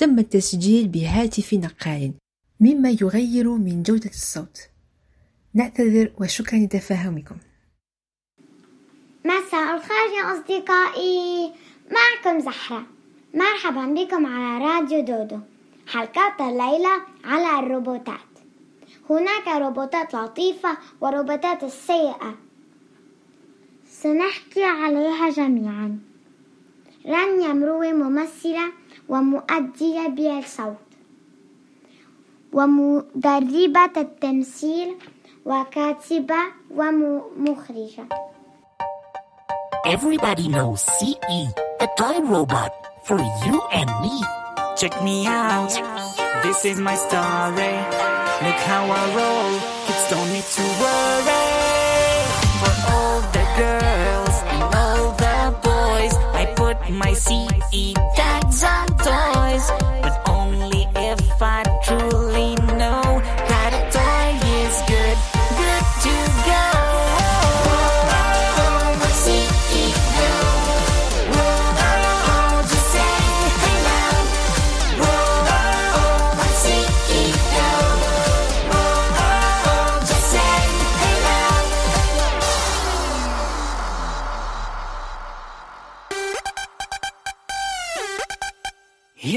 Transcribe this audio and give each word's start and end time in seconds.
تم 0.00 0.18
التسجيل 0.18 0.88
بهاتف 0.88 1.54
نقال 1.54 2.12
مما 2.60 2.90
يغير 2.90 3.50
من 3.50 3.82
جودة 3.82 4.10
الصوت. 4.10 4.58
نعتذر 5.54 6.12
وشكرا 6.20 6.58
لتفاهمكم. 6.58 7.36
مساء 9.24 9.76
الخير 9.76 10.10
يا 10.18 10.32
أصدقائي. 10.32 11.52
معكم 11.90 12.40
زحرة 12.40 12.86
مرحبا 13.34 13.86
بكم 13.86 14.26
على 14.26 14.64
راديو 14.64 15.00
دودو. 15.00 15.38
حلقات 15.86 16.40
الليلة 16.40 17.02
على 17.24 17.58
الروبوتات. 17.58 18.30
هناك 19.10 19.48
روبوتات 19.48 20.14
لطيفة 20.14 20.78
وروبوتات 21.00 21.64
السيئة 21.64 22.38
سنحكي 23.90 24.64
عليها 24.64 25.30
جميعا. 25.30 25.98
رانيا 27.06 27.52
مروي 27.52 27.92
ممثلة 27.92 28.79
ومؤدية 29.10 30.08
بالصوت 30.08 30.76
ومدربة 32.52 33.94
التمثيل 33.96 34.96
وكاتبة 35.46 36.40
ومخرجة 36.70 38.06
Everybody 39.86 40.46
knows 40.48 40.82
CE, 40.98 41.40
a 41.80 41.88
toy 41.98 42.20
robot 42.20 42.72
for 43.02 43.18
you 43.44 43.56
and 43.72 43.90
me. 44.02 44.16
Check 44.76 44.94
me 45.02 45.26
out, 45.26 45.72
this 46.44 46.64
is 46.64 46.78
my 46.78 46.94
story. 46.94 47.74
Look 48.44 48.60
how 48.70 48.84
I 49.00 49.02
roll, 49.18 49.52
kids 49.86 50.04
don't 50.10 50.30
need 50.34 50.48
to 50.58 50.64
worry. 50.82 51.46
For 52.60 52.74
all 52.94 53.20
the 53.36 53.44
girls 53.62 54.36
and 54.52 54.62
all 54.80 55.04
the 55.24 55.38
boys, 55.68 56.14
I 56.40 56.44
put 56.60 56.76
my 57.02 57.12
CE 57.14 57.94
and 58.62 58.98
toys. 58.98 59.99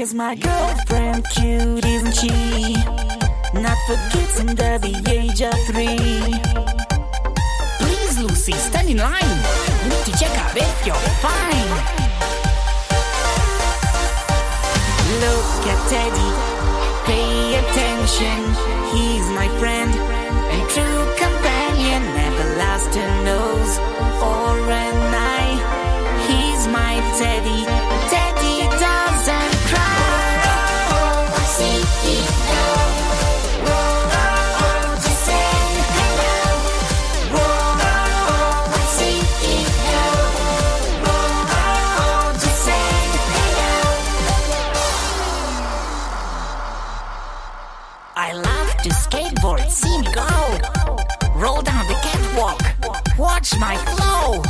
Here's 0.04 0.12
my 0.12 0.34
girlfriend, 0.34 1.24
cute, 1.30 1.82
isn't 1.82 2.12
she? 2.12 2.74
Not 3.58 3.78
for 3.86 3.96
kids 4.12 4.38
under 4.38 4.76
the 4.76 5.02
age 5.08 5.40
of 5.40 5.54
three. 5.64 6.20
Please, 7.80 8.18
Lucy, 8.18 8.52
stand 8.52 8.90
in 8.90 8.98
line. 8.98 9.38
We 9.82 9.88
need 9.88 10.04
to 10.04 10.12
check 10.20 10.36
out 10.36 10.54
if 10.54 10.86
you're 10.86 10.94
fine. 11.24 11.70
Look 15.24 15.64
at 15.72 15.80
Teddy, 15.88 16.30
pay 17.06 17.54
attention. 17.64 18.44
He's 18.92 19.26
my 19.30 19.48
friend 19.58 20.13
my 53.64 53.76
flow. 53.96 54.42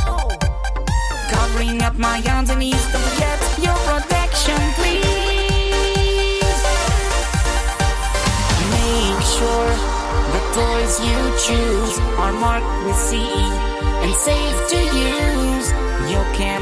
Covering 1.33 1.81
up 1.87 1.95
my 2.07 2.19
underneath, 2.37 2.85
don't 2.91 3.05
forget 3.09 3.39
your 3.65 3.77
protection, 3.89 4.59
please. 4.77 6.59
Make 8.75 9.21
sure 9.35 9.69
the 10.35 10.41
toys 10.57 10.93
you 11.07 11.19
choose 11.47 11.93
are 12.23 12.35
marked 12.45 12.73
with 12.85 12.99
C 13.07 13.09
and 14.03 14.13
safe 14.27 14.59
to 14.71 14.79
use. 15.13 15.67
You 16.11 16.21
can 16.39 16.54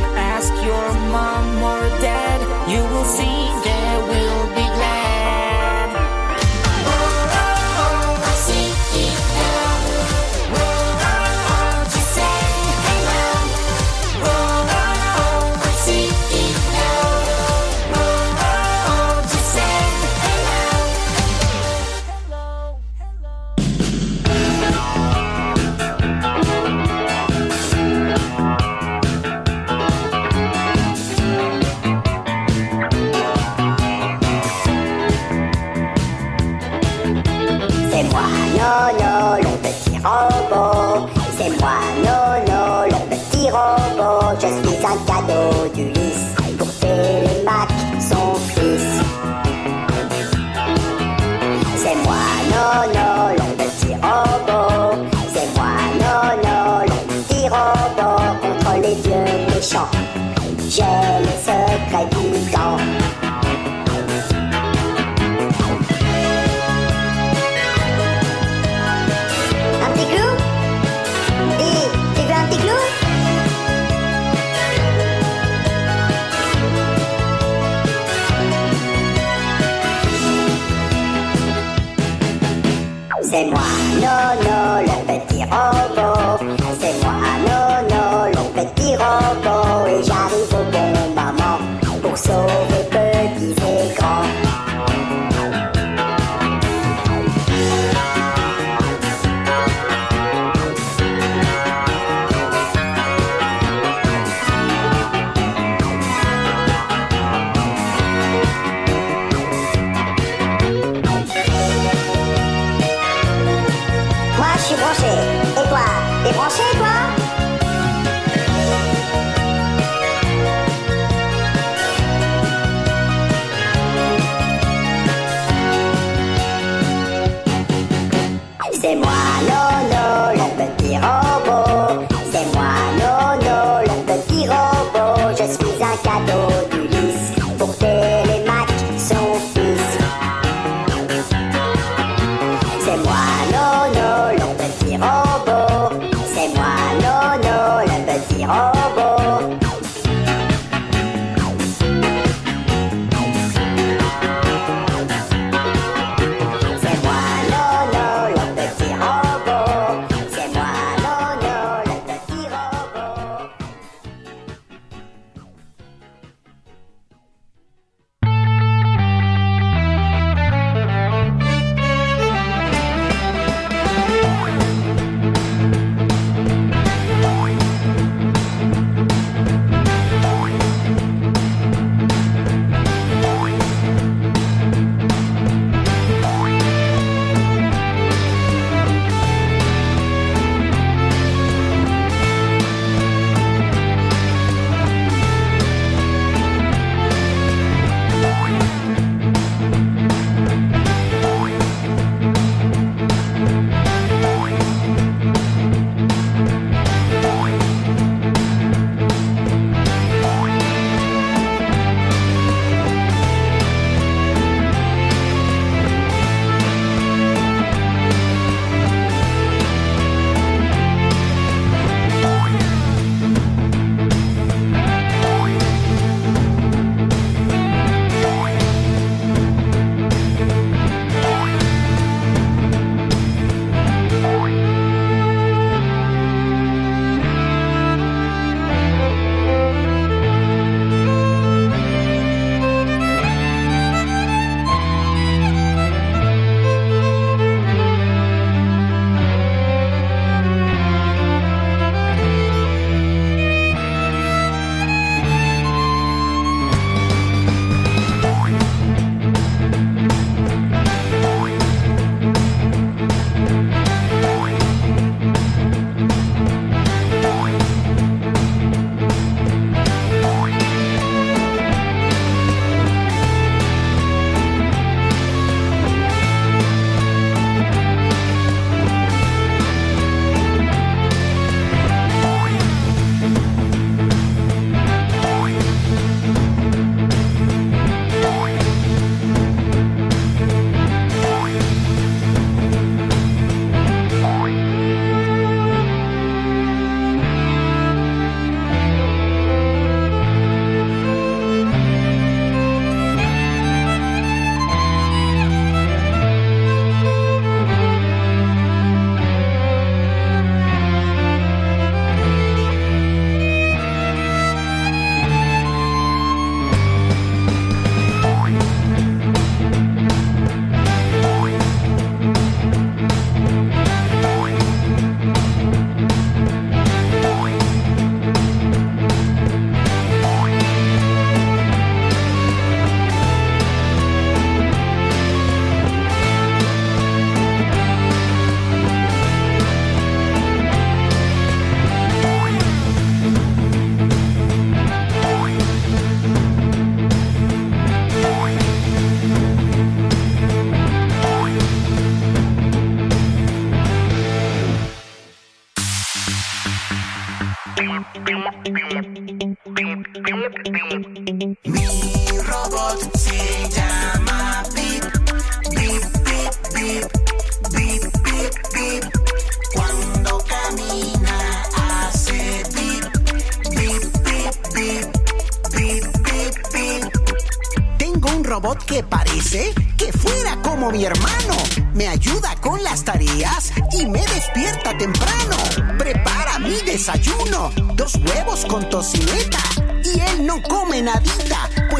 Yeah. 60.76 61.33
Oh. 92.46 92.83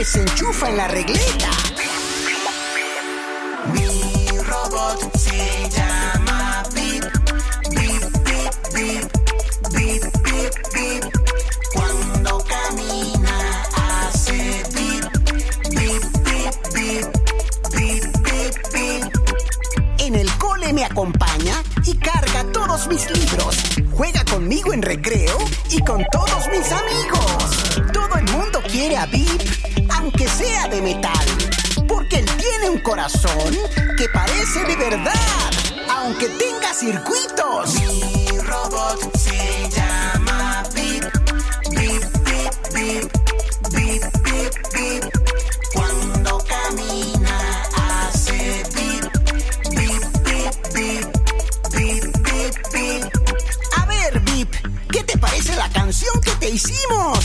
Pues 0.04 0.12
se 0.12 0.20
enchufa 0.20 0.70
en 0.70 0.76
la 0.76 0.88
regleta. 0.90 1.50
Mi 3.72 4.38
robot 4.40 5.18
se 5.18 5.70
llama 5.70 6.64
Bip, 6.74 7.06
Bip, 7.70 8.04
Bip, 8.26 8.54
Bip, 8.74 9.12
Bip, 9.72 10.04
Bip, 10.24 10.54
Bip. 10.74 11.06
Cuando 11.74 12.44
camina 12.44 13.64
hace 13.78 14.64
Bip, 14.74 15.06
Bip, 15.70 16.04
Bip, 16.26 16.54
Bip, 16.74 17.06
Bip, 17.72 18.04
Bip, 18.26 18.74
Bip. 18.74 19.16
En 20.00 20.16
el 20.16 20.38
cole 20.38 20.74
me 20.74 20.84
acompaña 20.84 21.64
y 21.86 21.96
carga 21.96 22.44
todos 22.52 22.88
mis 22.88 23.10
libros. 23.10 23.58
Juega 23.92 24.26
conmigo 24.26 24.74
en 24.74 24.82
recreo 24.82 25.38
y 25.70 25.80
con 25.80 26.04
todos 26.12 26.50
mis 26.52 26.70
amigos. 26.74 27.43
Quiere 28.74 28.98
a 28.98 29.06
Bip, 29.06 29.40
aunque 29.92 30.28
sea 30.28 30.68
de 30.68 30.82
metal. 30.82 31.28
Porque 31.88 32.18
él 32.18 32.26
tiene 32.26 32.72
un 32.72 32.80
corazón 32.80 33.56
que 33.96 34.10
parece 34.10 34.64
de 34.66 34.76
verdad, 34.76 35.52
aunque 35.92 36.28
tenga 36.28 36.74
circuitos. 36.74 37.76
Mi 37.76 38.40
robot 38.40 39.16
se 39.16 39.70
llama 39.70 40.64
Bip, 40.74 41.04
Bip, 41.70 42.04
Bip, 42.26 42.74
Bip, 42.74 43.12
Bip, 43.70 44.04
Bip, 44.24 44.54
Bip. 44.74 45.04
Cuando 45.76 46.40
camina 46.40 47.64
hace 47.76 48.64
Bip, 48.74 49.06
Bip, 49.70 50.04
Bip, 50.24 50.74
Bip, 50.74 51.06
Bip, 51.76 52.18
Bip, 52.24 52.74
Bip. 52.74 53.04
A 53.78 53.86
ver, 53.86 54.20
Bip, 54.22 54.52
¿qué 54.92 55.04
te 55.04 55.16
parece 55.20 55.56
la 55.58 55.70
canción 55.70 56.20
que 56.22 56.32
te 56.32 56.50
hicimos? 56.50 57.20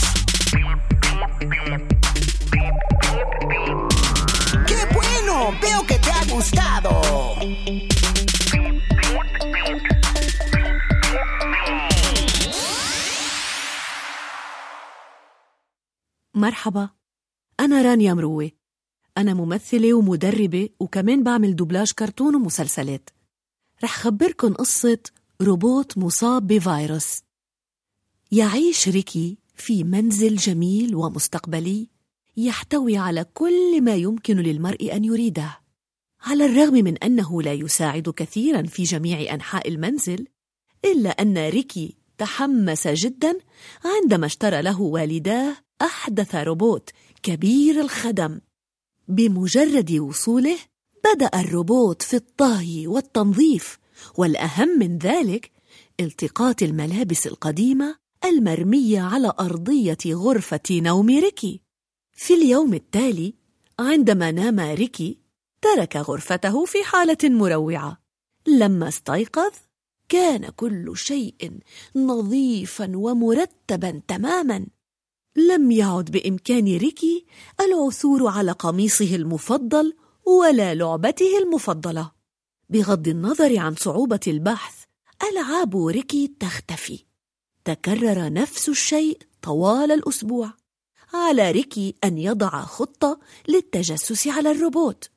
مرحبا. 16.49 16.89
أنا 17.59 17.81
رانيا 17.81 18.13
مروة 18.13 18.51
أنا 19.17 19.33
ممثلة 19.33 19.93
ومدربة 19.93 20.69
وكمان 20.79 21.23
بعمل 21.23 21.55
دوبلاج 21.55 21.91
كرتون 21.91 22.35
ومسلسلات. 22.35 23.09
رح 23.83 23.97
خبركن 23.97 24.53
قصة 24.53 24.99
روبوت 25.41 25.97
مصاب 25.97 26.47
بفيروس. 26.47 27.21
يعيش 28.31 28.89
ريكي 28.89 29.37
في 29.55 29.83
منزل 29.83 30.35
جميل 30.35 30.95
ومستقبلي 30.95 31.89
يحتوي 32.37 32.97
على 32.97 33.25
كل 33.33 33.81
ما 33.81 33.95
يمكن 33.95 34.37
للمرء 34.37 34.95
أن 34.95 35.05
يريده. 35.05 35.59
على 36.21 36.45
الرغم 36.45 36.73
من 36.73 36.97
أنه 36.97 37.41
لا 37.41 37.53
يساعد 37.53 38.09
كثيرا 38.09 38.61
في 38.63 38.83
جميع 38.83 39.33
أنحاء 39.33 39.67
المنزل 39.67 40.27
إلا 40.85 41.09
أن 41.09 41.37
ريكي 41.37 41.97
تحمس 42.19 42.87
جدا 42.87 43.37
عندما 43.85 44.25
اشترى 44.25 44.61
له 44.61 44.81
والداه 44.81 45.55
أحدث 45.81 46.35
روبوت 46.35 46.89
كبير 47.23 47.81
الخدم. 47.81 48.41
بمجرد 49.07 49.91
وصوله 49.91 50.57
بدأ 51.05 51.29
الروبوت 51.35 52.01
في 52.01 52.15
الطهي 52.15 52.87
والتنظيف 52.87 53.79
والأهم 54.17 54.79
من 54.79 54.97
ذلك 54.97 55.51
التقاط 55.99 56.63
الملابس 56.63 57.27
القديمة 57.27 57.95
المرمية 58.25 59.01
على 59.01 59.33
أرضية 59.39 59.97
غرفة 60.07 60.61
نوم 60.71 61.07
ريكي. 61.09 61.61
في 62.13 62.33
اليوم 62.33 62.73
التالي 62.73 63.33
عندما 63.79 64.31
نام 64.31 64.59
ريكي 64.59 65.19
ترك 65.61 65.95
غرفته 65.95 66.65
في 66.65 66.83
حالة 66.83 67.17
مروعة. 67.23 67.97
لما 68.47 68.87
استيقظ 68.87 69.51
كان 70.09 70.49
كل 70.49 70.97
شيء 70.97 71.59
نظيفا 71.95 72.91
ومرتبا 72.95 74.01
تماما. 74.07 74.67
لم 75.35 75.71
يعد 75.71 76.11
بإمكان 76.11 76.77
ريكي 76.77 77.25
العثور 77.61 78.27
على 78.27 78.51
قميصه 78.51 79.15
المفضل 79.15 79.93
ولا 80.25 80.75
لعبته 80.75 81.37
المفضلة. 81.37 82.11
بغض 82.69 83.07
النظر 83.07 83.59
عن 83.59 83.75
صعوبة 83.75 84.19
البحث 84.27 84.83
ألعاب 85.31 85.85
ريكي 85.87 86.27
تختفي. 86.39 87.05
تكرر 87.65 88.33
نفس 88.33 88.69
الشيء 88.69 89.17
طوال 89.41 89.91
الأسبوع. 89.91 90.53
على 91.13 91.51
ريكي 91.51 91.95
أن 92.03 92.17
يضع 92.17 92.61
خطة 92.61 93.19
للتجسس 93.47 94.27
على 94.27 94.51
الروبوت. 94.51 95.09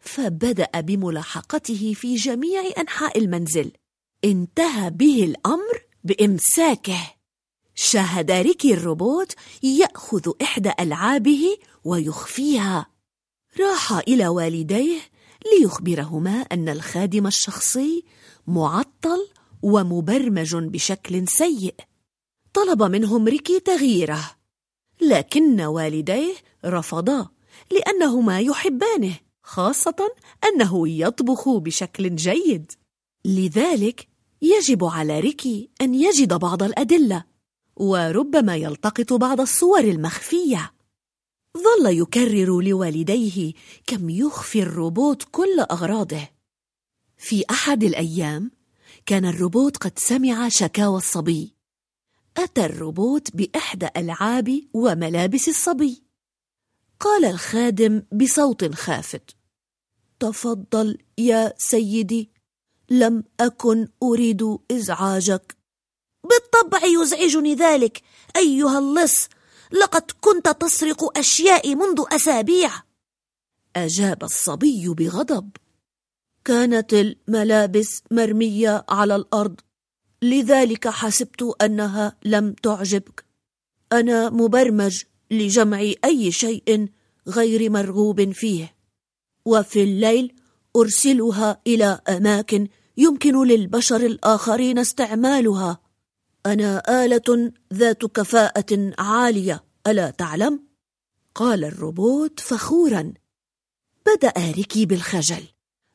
فبدأ 0.00 0.80
بملاحقته 0.80 1.94
في 1.96 2.14
جميع 2.14 2.62
أنحاء 2.78 3.18
المنزل. 3.18 3.72
انتهى 4.24 4.90
به 4.90 5.24
الأمر 5.24 5.82
بإمساكه. 6.04 7.14
شاهد 7.74 8.30
ريكي 8.30 8.74
الروبوت 8.74 9.34
يأخذ 9.62 10.32
إحدى 10.42 10.72
ألعابه 10.80 11.56
ويخفيها. 11.84 12.86
راح 13.60 13.92
إلى 13.92 14.28
والديه 14.28 15.00
ليخبرهما 15.46 16.40
أن 16.40 16.68
الخادم 16.68 17.26
الشخصي 17.26 18.04
معطل 18.46 19.28
ومبرمج 19.62 20.56
بشكل 20.56 21.28
سيء. 21.28 21.74
طلب 22.52 22.82
منهم 22.82 23.28
ريكي 23.28 23.60
تغييره. 23.60 24.30
لكن 25.00 25.60
والديه 25.60 26.34
رفضا 26.64 27.28
لأنهما 27.70 28.40
يحبانه 28.40 29.18
خاصة 29.42 30.14
أنه 30.44 30.88
يطبخ 30.88 31.48
بشكل 31.48 32.16
جيد. 32.16 32.72
لذلك 33.24 34.07
يجب 34.42 34.84
على 34.84 35.20
ريكي 35.20 35.70
أن 35.80 35.94
يجد 35.94 36.34
بعض 36.34 36.62
الأدلة 36.62 37.24
وربما 37.76 38.56
يلتقط 38.56 39.12
بعض 39.12 39.40
الصور 39.40 39.80
المخفية. 39.80 40.74
ظل 41.56 41.98
يكرر 41.98 42.60
لوالديه 42.60 43.52
كم 43.86 44.10
يخفي 44.10 44.62
الروبوت 44.62 45.22
كل 45.30 45.60
أغراضه. 45.70 46.28
في 47.16 47.44
أحد 47.50 47.84
الأيام 47.84 48.50
كان 49.06 49.24
الروبوت 49.24 49.76
قد 49.76 49.98
سمع 49.98 50.48
شكاوى 50.48 50.96
الصبي. 50.96 51.54
أتى 52.36 52.64
الروبوت 52.64 53.36
بإحدى 53.36 53.88
ألعاب 53.96 54.60
وملابس 54.74 55.48
الصبي. 55.48 56.02
قال 57.00 57.24
الخادم 57.24 58.02
بصوت 58.12 58.74
خافت 58.74 59.36
تفضل 60.20 60.98
يا 61.18 61.54
سيدي 61.58 62.30
لم 62.90 63.24
أكن 63.40 63.88
أريد 64.02 64.58
إزعاجك. 64.70 65.56
بالطبع 66.24 66.84
يزعجني 66.84 67.54
ذلك. 67.54 68.02
أيها 68.36 68.78
اللص 68.78 69.28
لقد 69.72 70.10
كنت 70.20 70.48
تسرق 70.48 71.18
أشيائي 71.18 71.74
منذ 71.74 72.04
أسابيع. 72.12 72.70
أجاب 73.76 74.24
الصبي 74.24 74.88
بغضب. 74.88 75.50
كانت 76.44 76.94
الملابس 76.94 78.02
مرمية 78.10 78.84
على 78.88 79.16
الأرض. 79.16 79.60
لذلك 80.22 80.88
حسبت 80.88 81.42
أنها 81.62 82.16
لم 82.24 82.52
تعجبك. 82.52 83.24
أنا 83.92 84.30
مبرمج 84.30 85.02
لجمع 85.30 85.92
أي 86.04 86.32
شيء 86.32 86.88
غير 87.28 87.70
مرغوب 87.70 88.32
فيه. 88.32 88.74
وفي 89.44 89.82
الليل 89.82 90.34
أرسلها 90.76 91.60
إلى 91.66 92.00
أماكن 92.08 92.68
يمكن 92.98 93.46
للبشر 93.46 93.96
الآخرين 93.96 94.78
استعمالها. 94.78 95.78
أنا 96.46 97.04
آلة 97.04 97.52
ذات 97.74 98.04
كفاءة 98.04 98.92
عالية 98.98 99.64
ألا 99.86 100.10
تعلم؟ 100.10 100.62
قال 101.34 101.64
الروبوت 101.64 102.40
فخورا. 102.40 103.12
بدأ 104.06 104.32
ريكي 104.36 104.86
بالخجل. 104.86 105.42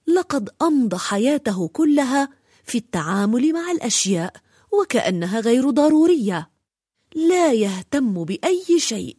لقد 0.08 0.50
أمضى 0.62 0.98
حياته 0.98 1.68
كلها 1.68 2.30
في 2.64 2.78
التعامل 2.78 3.54
مع 3.54 3.72
الأشياء 3.72 4.34
وكأنها 4.72 5.40
غير 5.40 5.70
ضرورية. 5.70 6.52
لا 7.16 7.54
يهتم 7.54 8.24
بأي 8.24 8.80
شيء. 8.80 9.18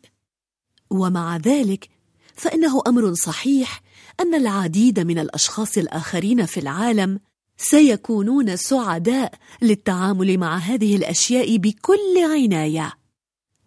ومع 0.91 1.37
ذلك 1.37 1.91
فإنه 2.35 2.83
أمر 2.87 3.15
صحيح 3.15 3.83
أن 4.21 4.35
العديد 4.35 5.01
من 5.01 5.19
الأشخاص 5.19 5.79
الآخرين 5.79 6.47
في 6.47 6.61
العالم 6.61 7.21
سيكونون 7.57 8.57
سعداء 8.57 9.35
للتعامل 9.63 10.39
مع 10.39 10.57
هذه 10.57 10.97
الأشياء 10.97 11.57
بكل 11.57 12.19
عناية. 12.33 12.93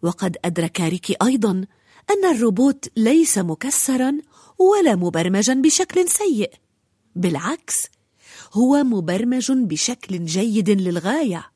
وقد 0.01 0.37
أدرك 0.45 0.81
ريكي 0.81 1.15
أيضا 1.23 1.65
أن 2.09 2.35
الروبوت 2.35 2.89
ليس 2.97 3.37
مكسرا 3.37 4.17
ولا 4.59 4.95
مبرمجا 4.95 5.53
بشكل 5.53 6.09
سيء 6.09 6.51
بالعكس 7.15 7.75
هو 8.53 8.83
مبرمج 8.83 9.51
بشكل 9.51 10.25
جيد 10.25 10.69
للغاية. 10.69 11.51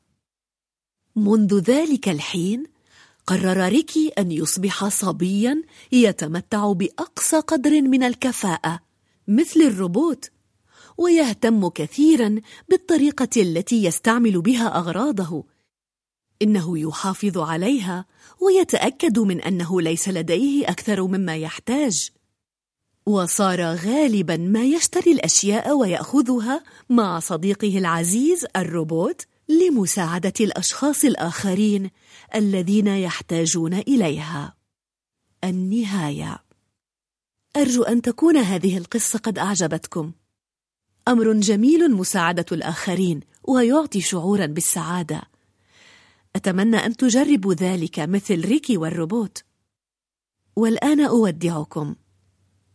منذ 1.16 1.58
ذلك 1.58 2.08
الحين 2.08 2.64
قرر 3.26 3.68
ريكي 3.68 4.08
أن 4.18 4.30
يصبح 4.30 4.88
صبيا 4.88 5.62
يتمتع 5.92 6.72
بأقصى 6.72 7.36
قدر 7.36 7.82
من 7.82 8.02
الكفاءة 8.02 8.80
مثل 9.28 9.60
الروبوت 9.60 10.30
ويهتم 11.02 11.68
كثيرا 11.68 12.40
بالطريقة 12.68 13.28
التي 13.36 13.84
يستعمل 13.84 14.40
بها 14.40 14.78
أغراضه. 14.78 15.44
إنه 16.42 16.78
يحافظ 16.78 17.38
عليها 17.38 18.06
ويتأكد 18.40 19.18
من 19.18 19.40
أنه 19.40 19.80
ليس 19.80 20.08
لديه 20.08 20.68
أكثر 20.68 21.06
مما 21.06 21.36
يحتاج. 21.36 22.10
وصار 23.06 23.60
غالبا 23.62 24.36
ما 24.36 24.64
يشتري 24.64 25.12
الأشياء 25.12 25.76
ويأخذها 25.76 26.64
مع 26.90 27.20
صديقه 27.20 27.78
العزيز 27.78 28.46
الروبوت 28.56 29.26
لمساعدة 29.48 30.32
الأشخاص 30.40 31.04
الآخرين 31.04 31.90
الذين 32.34 32.86
يحتاجون 32.86 33.74
إليها. 33.74 34.54
النهاية. 35.44 36.38
أرجو 37.56 37.82
أن 37.82 38.02
تكون 38.02 38.36
هذه 38.36 38.78
القصة 38.78 39.18
قد 39.18 39.38
أعجبتكم. 39.38 40.12
أمر 41.08 41.32
جميل 41.32 41.94
مساعدة 41.94 42.46
الآخرين 42.52 43.20
ويعطي 43.44 44.00
شعورا 44.00 44.46
بالسعادة. 44.46 45.22
أتمنى 46.36 46.76
أن 46.76 46.96
تجربوا 46.96 47.54
ذلك 47.54 47.98
مثل 48.00 48.44
ريكي 48.44 48.76
والروبوت. 48.76 49.44
والآن 50.56 51.00
أودعكم. 51.00 51.94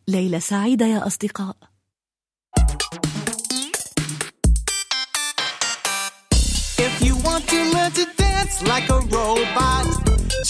ليله 0.07 0.39
سعيدة 0.39 0.85
يا 0.85 1.07
أصدقاء. 1.07 1.55
If 6.79 7.01
you 7.01 7.15
want 7.27 7.43
to 7.47 7.59
learn 7.73 7.91
to 7.91 8.05
dance 8.17 8.61
like 8.71 8.89
a 8.89 8.99
robot, 9.15 9.85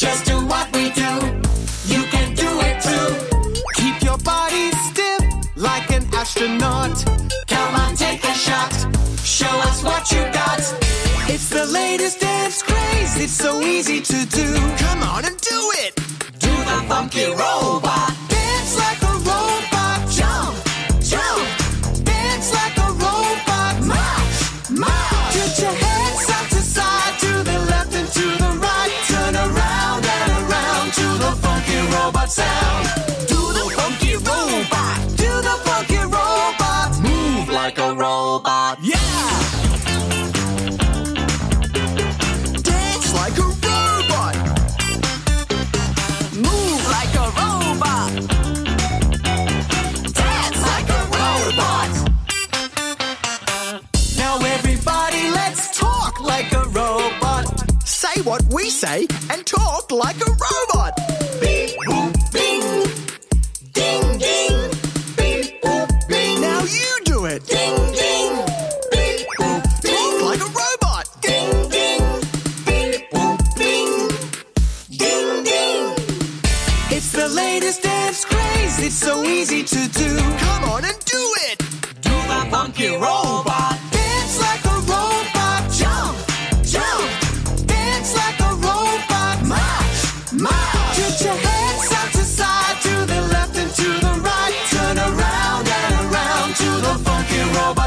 just 0.02 0.26
do 0.26 0.36
what 0.52 0.68
we 0.76 0.86
do. 1.02 1.47
Astronaut. 6.28 7.06
Come 7.48 7.76
on, 7.76 7.96
take 7.96 8.22
a 8.24 8.34
shot. 8.34 8.74
Show 9.24 9.56
us 9.70 9.82
what 9.82 10.12
you 10.12 10.22
got. 10.34 10.60
It's 11.30 11.50
the 11.50 11.66
latest 11.66 12.20
dance 12.20 12.62
craze. 12.62 13.18
It's 13.22 13.32
so 13.32 13.62
easy 13.62 14.02
to 14.02 14.26
do. 14.26 14.54
Come 14.78 15.04
on 15.04 15.24
and 15.24 15.38
do 15.40 15.60
it. 15.86 15.96
Do 16.40 16.52
the 16.70 16.84
funky 16.90 17.28
robot. 17.28 18.27
We 58.50 58.70
say 58.70 59.08
and 59.32 59.46
talk 59.46 59.92
like 59.92 60.16
a 60.22 60.32
robot. 60.32 60.94
Beep 61.42 61.72
boop 61.88 62.32
bing. 62.32 62.62
Ding 63.74 64.18
ding. 64.18 64.72
Beep 65.18 65.62
boop 65.62 66.08
bing. 66.08 66.42
Now 66.42 66.62
you 66.64 67.00
do 67.04 67.26
it. 67.26 67.46
Ding 67.46 67.76
ding. 67.94 68.36
Beep 68.92 69.28
boop 69.38 69.82
bing. 69.82 69.96
Talk 69.96 70.22
like 70.24 70.42
a 70.42 70.52
robot. 70.62 71.06
Ding 71.22 71.70
ding. 71.70 72.02
Beep 72.66 73.10
boop 73.12 73.56
bing. 73.58 74.10
Ding 74.98 75.44
ding. 75.44 75.94
It's 76.96 77.12
the 77.12 77.28
latest 77.28 77.84
dance 77.84 78.24
craze. 78.26 78.80
It's 78.80 78.96
so 78.96 79.24
easy 79.24 79.64
to 79.64 79.88
do. 79.90 80.18
Come 80.18 80.64
on 80.66 80.86
and 80.86 81.00
do 81.06 81.34
it. 81.50 81.60
Do 82.02 82.12
the 82.12 82.48
funky 82.50 82.90
robot. 82.96 83.87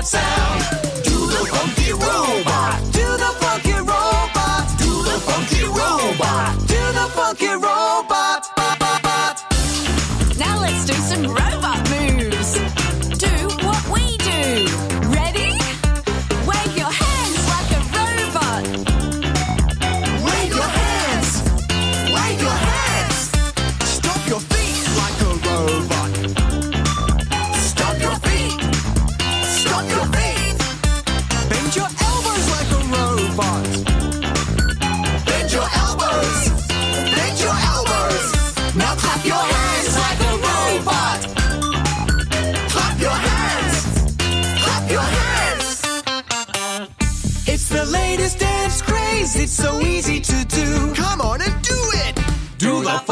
Robot 0.00 0.06
sound. 0.06 0.60
Do 1.04 1.26
the 1.26 1.46
funky 1.46 1.92
robot. 1.92 2.80
Do 2.92 3.06
the 3.16 3.32
funky 3.40 3.72
robot. 3.72 4.66
Do 4.78 5.02
the 5.02 5.20
funky 5.26 5.64
robot. 5.64 6.58
Do 6.66 6.80
the 6.92 7.06
funky 7.14 7.48
robot. 7.48 8.09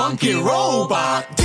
Funky 0.09 0.33
robot. 0.33 1.38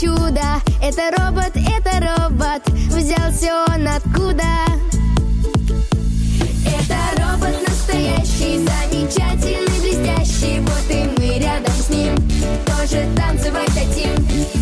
Чудо. 0.00 0.62
Это 0.82 1.10
робот, 1.18 1.52
это 1.54 2.00
робот, 2.00 2.66
взялся 2.88 3.64
он 3.68 3.86
откуда? 3.86 4.44
Это 6.64 6.96
робот 7.16 7.54
настоящий, 7.68 8.64
замечательный, 8.64 9.80
блестящий. 9.80 10.60
Вот 10.60 10.84
и 10.88 11.04
мы 11.18 11.38
рядом 11.38 11.74
с 11.74 11.90
ним. 11.90 12.16
Тоже 12.64 13.06
танцевать 13.14 13.70
хотим 13.70 14.59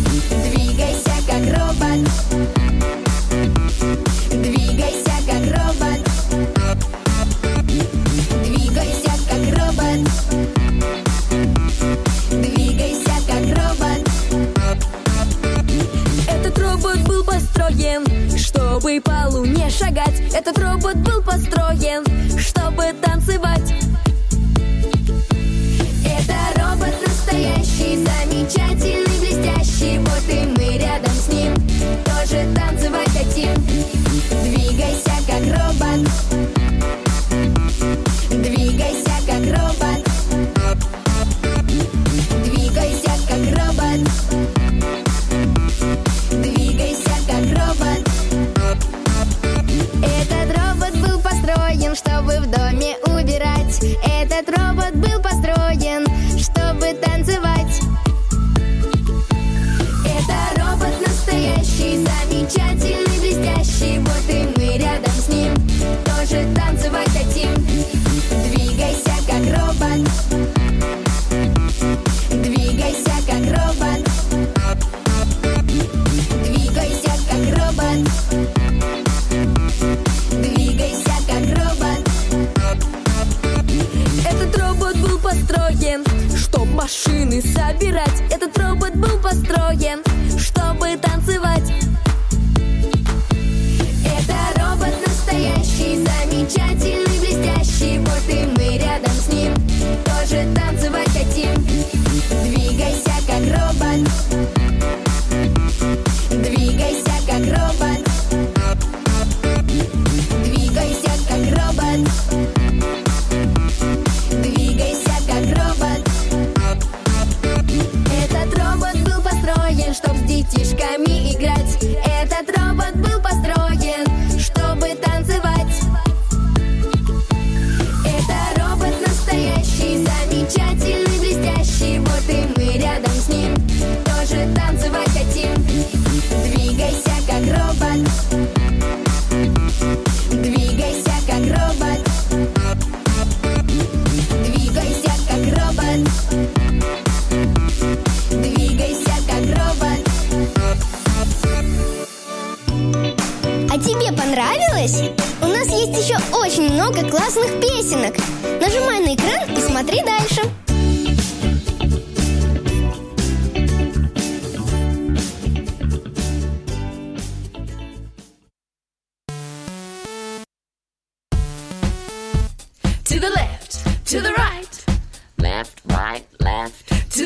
Этот 20.39 20.57
робот 20.57 20.95
был 20.95 21.21
построен, 21.21 22.05
чтобы 22.39 22.93
танцевать. 23.01 23.68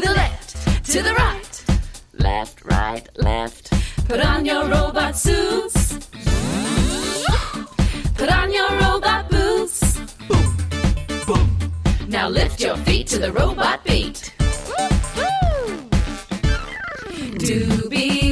the 0.03 0.13
left, 0.13 0.85
to 0.85 1.01
the 1.01 1.13
right. 1.13 1.65
Left, 2.13 2.65
right, 2.65 3.07
left. 3.15 3.71
Put 4.07 4.19
on 4.25 4.45
your 4.45 4.67
robot 4.67 5.15
suits. 5.17 6.09
Put 8.15 8.29
on 8.31 8.53
your 8.53 8.69
robot 8.79 9.29
boots. 9.29 9.97
Boom, 10.27 10.57
boom. 11.25 11.47
Now 12.07 12.27
lift 12.29 12.59
your 12.59 12.77
feet 12.77 13.07
to 13.07 13.19
the 13.19 13.31
robot 13.31 13.83
beat. 13.85 14.33
Doobie. 17.43 18.22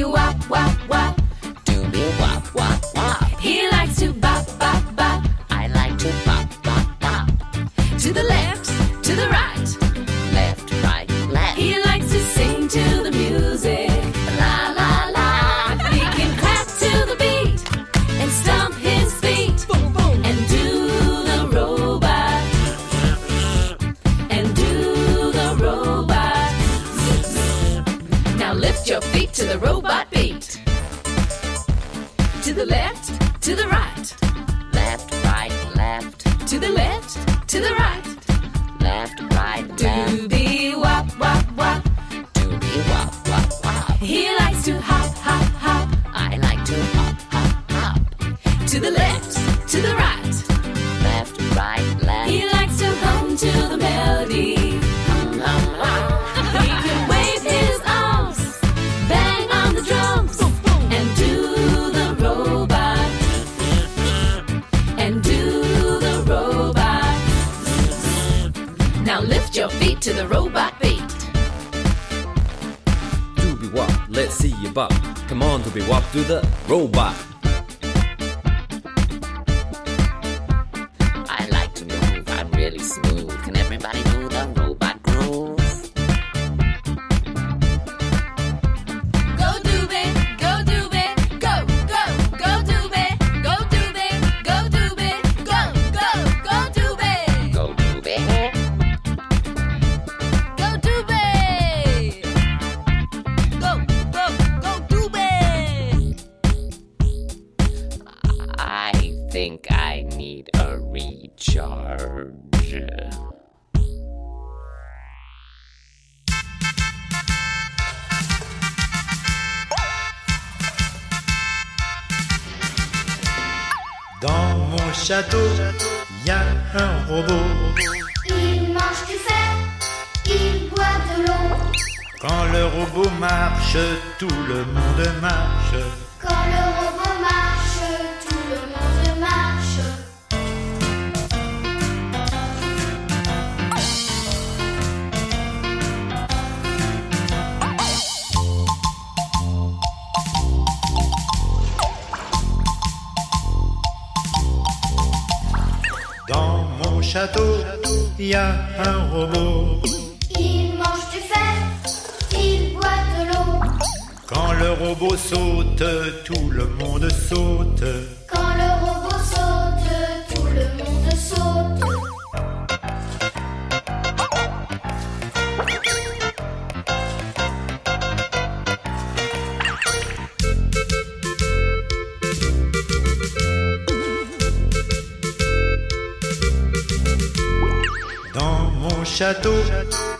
Château, 189.32 189.54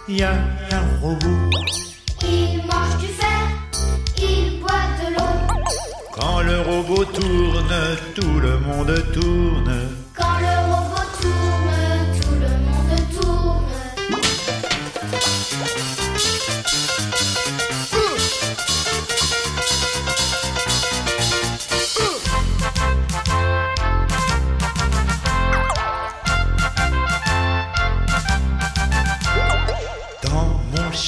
il 0.09 0.21
y 0.21 0.23
a 0.23 0.33
un 0.33 1.01
robot. 1.01 1.51
Il 2.23 2.63
mange 2.67 2.97
du 2.99 3.09
fer, 3.09 3.43
il 4.17 4.61
boit 4.61 4.89
de 5.01 5.15
l'eau. 5.15 5.35
Quand 6.13 6.41
le 6.41 6.61
robot 6.61 7.05
tourne, 7.05 7.75
tout 8.15 8.41
le 8.41 8.59
monde 8.59 8.95
tourne. 9.13 9.89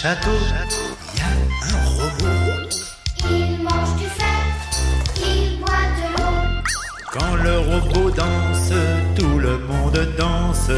Château, 0.05 0.37
il 1.15 1.19
y 1.19 1.23
a 1.23 1.31
un 1.73 1.85
robot. 1.97 2.69
Il 3.31 3.63
mange 3.63 3.97
du 3.97 4.05
fer, 4.05 4.43
il 5.17 5.59
boit 5.61 5.87
de 5.99 6.07
l'eau. 6.13 6.37
Quand 7.11 7.35
le 7.37 7.59
robot 7.61 8.11
danse, 8.11 8.75
tout 9.17 9.39
le 9.39 9.57
monde 9.61 10.07
danse. 10.19 10.71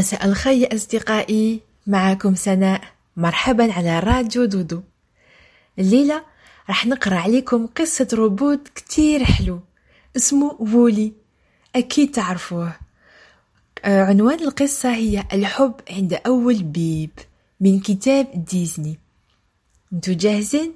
مساء 0.00 0.24
الخير 0.24 0.56
يا 0.56 0.74
أصدقائي 0.74 1.60
معكم 1.86 2.34
سناء. 2.34 2.82
مرحبا 3.16 3.72
على 3.72 4.00
راديو 4.00 4.44
دودو. 4.44 4.82
الليلة 5.78 6.24
راح 6.68 6.86
نقرأ 6.86 7.14
عليكم 7.14 7.66
قصة 7.66 8.08
روبوت 8.12 8.68
كتير 8.68 9.24
حلو 9.24 9.60
اسمه 10.16 10.56
وولي. 10.60 11.12
أكيد 11.76 12.10
تعرفوه. 12.10 12.72
آه، 13.84 14.04
عنوان 14.04 14.40
القصة 14.40 14.94
هي 14.94 15.24
الحب 15.32 15.74
عند 15.90 16.20
أول 16.26 16.62
بيب 16.62 17.10
من 17.60 17.80
كتاب 17.80 18.44
ديزني. 18.44 18.98
انتو 19.92 20.12
جاهزين؟ 20.12 20.74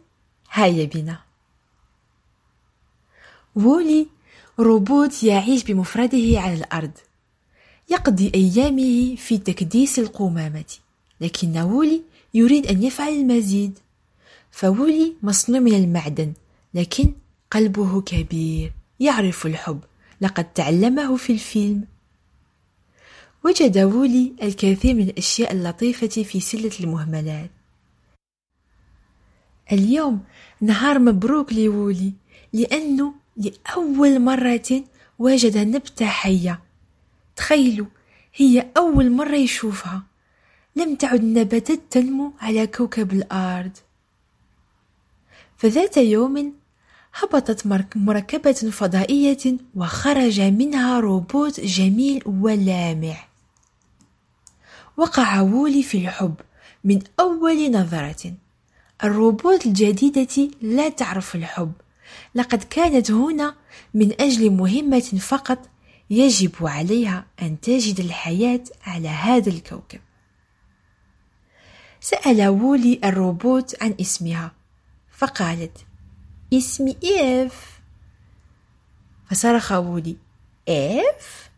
هيا 0.52 0.84
بنا 0.84 1.18
وولي 3.56 4.06
روبوت 4.58 5.22
يعيش 5.22 5.64
بمفرده 5.64 6.40
على 6.40 6.54
الأرض. 6.54 6.98
يقضي 7.90 8.32
أيامه 8.34 9.16
في 9.16 9.38
تكديس 9.38 9.98
القمامة 9.98 10.64
لكن 11.20 11.58
وولي 11.58 12.02
يريد 12.34 12.66
أن 12.66 12.82
يفعل 12.82 13.12
المزيد. 13.12 13.78
فوولي 14.50 15.12
مصنوع 15.22 15.60
من 15.60 15.74
المعدن 15.74 16.32
لكن 16.74 17.12
قلبه 17.50 18.00
كبير 18.00 18.72
يعرف 19.00 19.46
الحب 19.46 19.80
لقد 20.20 20.52
تعلمه 20.52 21.16
في 21.16 21.32
الفيلم. 21.32 21.84
وجد 23.44 23.78
وولي 23.78 24.32
الكثير 24.42 24.94
من 24.94 25.02
الأشياء 25.08 25.52
اللطيفة 25.52 26.22
في 26.22 26.40
سلة 26.40 26.70
المهملات. 26.80 27.50
اليوم 29.72 30.24
نهار 30.60 30.98
مبروك 30.98 31.52
لوولي 31.52 32.12
لأنه 32.52 33.14
لأول 33.36 34.20
مرة 34.20 34.84
وجد 35.18 35.58
نبتة 35.58 36.06
حية. 36.06 36.60
تخيلوا 37.36 37.86
هي 38.34 38.66
أول 38.76 39.10
مرة 39.10 39.34
يشوفها. 39.36 40.02
لم 40.76 40.94
تعد 40.94 41.20
النباتات 41.20 41.80
تنمو 41.90 42.32
على 42.40 42.66
كوكب 42.66 43.12
الأرض. 43.12 43.70
فذات 45.56 45.96
يوم 45.96 46.52
هبطت 47.14 47.66
مرك- 47.66 47.96
مركبة 47.96 48.52
فضائية 48.52 49.56
وخرج 49.76 50.40
منها 50.40 51.00
روبوت 51.00 51.60
جميل 51.60 52.22
ولامع. 52.26 53.16
وقع 54.96 55.40
وولي 55.40 55.82
في 55.82 55.98
الحب 55.98 56.34
من 56.84 57.02
أول 57.20 57.70
نظرة. 57.72 58.34
الروبوت 59.04 59.66
الجديدة 59.66 60.50
لا 60.62 60.88
تعرف 60.88 61.34
الحب. 61.34 61.72
لقد 62.34 62.62
كانت 62.62 63.10
هنا 63.10 63.54
من 63.94 64.12
أجل 64.20 64.50
مهمة 64.50 65.00
فقط 65.00 65.68
يجب 66.10 66.52
عليها 66.60 67.26
أن 67.42 67.60
تجد 67.60 68.00
الحياة 68.00 68.60
على 68.86 69.08
هذا 69.08 69.50
الكوكب. 69.50 70.00
سأل 72.00 72.48
وولي 72.48 73.00
الروبوت 73.04 73.82
عن 73.82 73.94
اسمها 74.00 74.52
فقالت 75.12 75.86
اسمي 76.52 76.96
إيف. 77.04 77.80
فصرخ 79.30 79.72
وولي 79.72 80.16
إيف؟ 80.68 81.50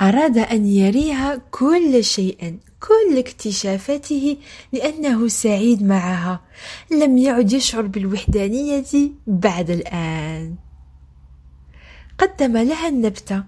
أراد 0.00 0.38
أن 0.38 0.66
يريها 0.66 1.36
كل 1.50 2.04
شيء 2.04 2.58
كل 2.80 3.18
اكتشافاته 3.18 4.36
لأنه 4.72 5.28
سعيد 5.28 5.82
معها. 5.82 6.40
لم 6.90 7.18
يعد 7.18 7.52
يشعر 7.52 7.82
بالوحدانية 7.82 9.10
بعد 9.26 9.70
الآن. 9.70 10.56
قدم 12.22 12.56
لها 12.56 12.88
النبتة 12.88 13.44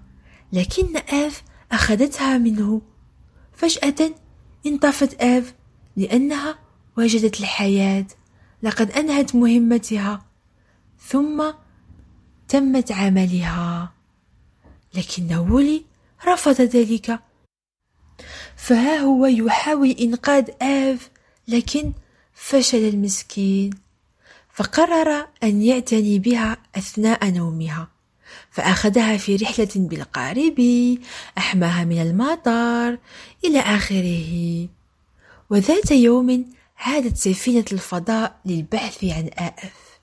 لكن 0.53 0.97
آف 0.97 1.43
أخذتها 1.71 2.37
منه. 2.37 2.81
فجأة 3.53 4.11
انطفت 4.65 5.21
آف 5.21 5.53
لأنها 5.97 6.59
وجدت 6.97 7.39
الحياة 7.39 8.05
لقد 8.63 8.91
أنهت 8.91 9.35
مهمتها. 9.35 10.25
ثم 10.99 11.51
تمت 12.47 12.91
عملها. 12.91 13.93
لكن 14.93 15.35
وولي 15.35 15.85
رفض 16.27 16.61
ذلك. 16.61 17.19
فها 18.55 18.97
هو 18.97 19.25
يحاول 19.25 19.89
إنقاذ 19.89 20.49
آف 20.61 21.09
لكن 21.47 21.93
فشل 22.33 22.77
المسكين. 22.89 23.69
فقرر 24.53 25.27
أن 25.43 25.61
يعتني 25.61 26.19
بها 26.19 26.57
أثناء 26.75 27.31
نومها. 27.31 27.94
فأخذها 28.51 29.17
في 29.17 29.35
رحلة 29.35 29.69
بالقارب 29.75 30.59
أحماها 31.37 31.83
من 31.83 32.01
المطر 32.01 32.97
إلى 33.45 33.59
آخره. 33.59 34.67
وذات 35.49 35.91
يوم 35.91 36.45
عادت 36.77 37.17
سفينة 37.17 37.65
الفضاء 37.71 38.39
للبحث 38.45 39.03
عن 39.03 39.29
آف 39.37 39.99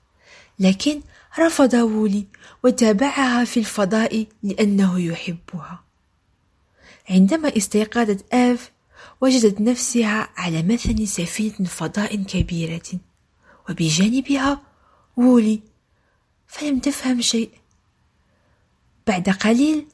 لكن 0.59 1.01
رفض 1.39 1.73
وولي 1.73 2.25
وتابعها 2.63 3.45
في 3.45 3.59
الفضاء 3.59 4.25
لأنه 4.43 4.99
يحبها. 4.99 5.83
عندما 7.09 7.57
استيقظت 7.57 8.33
آف 8.33 8.71
وجدت 9.21 9.61
نفسها 9.61 10.29
على 10.37 10.63
مثل 10.63 11.07
سفينة 11.07 11.67
فضاء 11.67 12.15
كبيرة 12.15 12.99
وبجانبها 13.69 14.61
وولي 15.17 15.59
فلم 16.47 16.79
تفهم 16.79 17.21
شيء. 17.21 17.49
بعد 19.07 19.29
قليل 19.29 19.85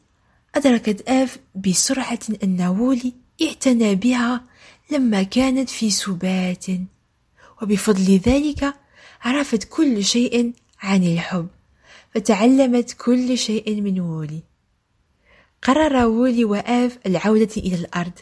أدركت 0.56 1.10
آف 1.10 1.40
بسرعة 1.56 2.20
أن 2.44 2.62
وولي 2.62 3.14
اعتنى 3.42 3.96
بها 3.96 4.44
لما 4.92 5.24
كانت 5.24 5.70
في 5.70 5.90
سبات. 5.90 6.66
وبفضل 7.62 8.18
ذلك 8.18 8.74
عرفت 9.22 9.64
كل 9.64 10.04
شيء 10.04 10.54
عن 10.82 11.04
الحب 11.04 11.48
فتعلمت 12.16 12.94
كل 12.94 13.38
شيء 13.38 13.82
من 13.82 14.00
وولي. 14.00 14.44
قرر 15.62 16.06
وولي 16.06 16.46
وآف 16.46 16.98
العودة 17.06 17.50
إلى 17.58 17.76
الأرض 17.76 18.20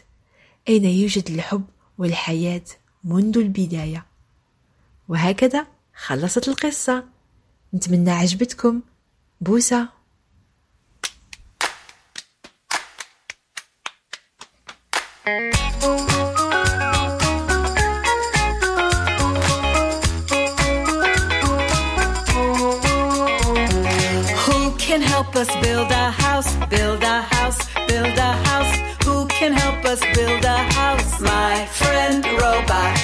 أين 0.68 0.84
يوجد 0.84 1.30
الحب 1.30 1.64
والحياة 1.98 2.64
منذ 3.04 3.38
البداية. 3.38 4.06
وهكذا 5.08 5.66
خلصت 5.94 6.48
القصة. 6.48 7.04
نتمنى 7.74 8.10
عجبتكم. 8.10 8.80
بوسة. 9.40 9.97
Can 24.88 25.02
help 25.02 25.36
us 25.36 25.54
build 25.56 25.90
a 25.90 26.10
house? 26.10 26.56
Build 26.70 27.02
a 27.02 27.20
house, 27.20 27.58
build 27.88 28.16
a 28.18 28.32
house. 28.48 28.72
Who 29.04 29.26
can 29.26 29.52
help 29.52 29.84
us 29.84 30.00
build 30.14 30.44
a 30.44 30.58
house? 30.72 31.20
My 31.20 31.66
friend 31.66 32.24
Robot. 32.40 32.96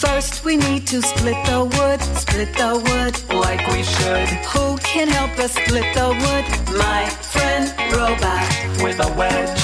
First, 0.00 0.44
we 0.44 0.56
need 0.56 0.86
to 0.86 1.02
split 1.02 1.36
the 1.46 1.60
wood, 1.76 2.00
split 2.38 2.54
the 2.54 2.74
wood 2.74 3.40
like 3.40 3.66
we 3.66 3.82
should. 3.82 4.28
Who 4.52 4.76
can 4.78 5.08
help 5.08 5.36
us 5.40 5.52
split 5.54 5.92
the 5.92 6.08
wood? 6.22 6.78
My 6.78 7.04
friend 7.32 7.66
Robot. 7.90 8.46
With 8.80 9.00
a 9.00 9.10
wedge. 9.18 9.58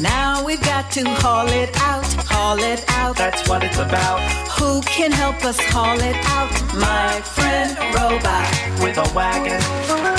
Now 0.00 0.44
we've 0.44 0.62
got 0.62 0.92
to 0.92 1.04
haul 1.04 1.48
it 1.48 1.70
out, 1.80 2.06
haul 2.30 2.60
it 2.60 2.84
out. 2.88 3.16
That's 3.16 3.48
what 3.48 3.64
it's 3.64 3.78
about. 3.78 4.20
Who 4.60 4.80
can 4.82 5.10
help 5.10 5.44
us 5.44 5.58
haul 5.58 5.98
it 5.98 6.16
out? 6.26 6.52
My 6.76 7.20
friend 7.34 7.76
Robot. 7.96 8.46
With 8.80 8.96
a 8.98 9.12
wagon. 9.12 10.15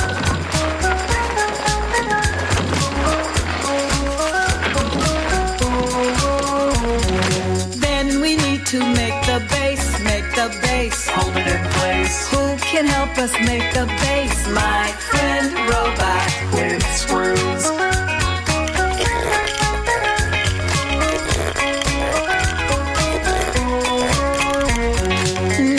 The 10.37 10.55
base. 10.61 11.07
Hold 11.09 11.35
it 11.35 11.47
in 11.47 11.63
place. 11.77 12.29
Who 12.29 12.57
can 12.57 12.85
help 12.85 13.17
us 13.17 13.33
make 13.49 13.73
the 13.73 13.87
base? 14.05 14.47
My 14.49 14.85
friend 15.09 15.49
Robot. 15.71 16.29
With 16.53 16.85
screws. 17.01 17.63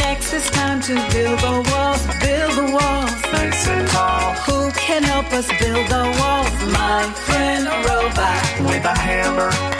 Next 0.05 0.33
it's 0.33 0.51
time 0.51 0.81
to 0.89 0.95
build 1.13 1.39
the 1.39 1.57
walls, 1.71 2.03
build 2.19 2.55
the 2.61 2.69
walls. 2.77 3.21
Nice 3.33 3.69
and 3.69 3.87
tall. 3.89 4.33
Who 4.47 4.73
can 4.73 5.05
help 5.05 5.31
us 5.33 5.47
build 5.61 5.87
the 5.87 6.05
walls? 6.19 6.57
My 6.81 7.03
friend 7.27 7.65
Robot. 7.87 8.43
With 8.69 8.85
a 8.85 8.99
hammer. 9.07 9.78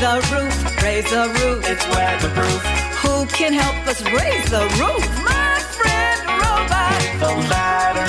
The 0.00 0.16
roof, 0.32 0.82
raise 0.82 1.10
the 1.10 1.28
roof. 1.28 1.68
It's 1.68 1.86
weatherproof. 1.88 2.62
Who 3.02 3.26
can 3.26 3.52
help 3.52 3.86
us 3.86 4.00
raise 4.00 4.50
the 4.50 4.64
roof? 4.80 5.04
My 5.28 5.58
friend 5.76 6.20
Robot. 6.40 7.00
The 7.20 7.32
ladder. 7.52 8.08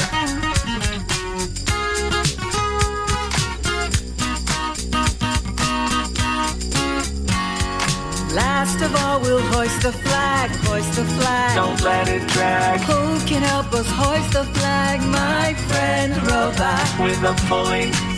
Last 8.34 8.82
of 8.82 8.96
all, 8.96 9.20
we'll 9.20 9.42
hoist 9.54 9.82
the 9.82 9.92
flag, 9.92 10.50
hoist 10.68 10.94
the 10.94 11.04
flag. 11.04 11.56
Don't 11.56 11.82
let 11.82 12.08
it 12.08 12.26
drag. 12.30 12.80
Who 12.82 13.20
can 13.28 13.42
help 13.42 13.74
us 13.74 13.88
hoist 13.90 14.32
the 14.32 14.46
flag? 14.46 15.02
My 15.02 15.54
friend 15.68 16.16
Robot. 16.24 17.00
With 17.04 17.22
a 17.24 17.34
pulley. 17.50 18.11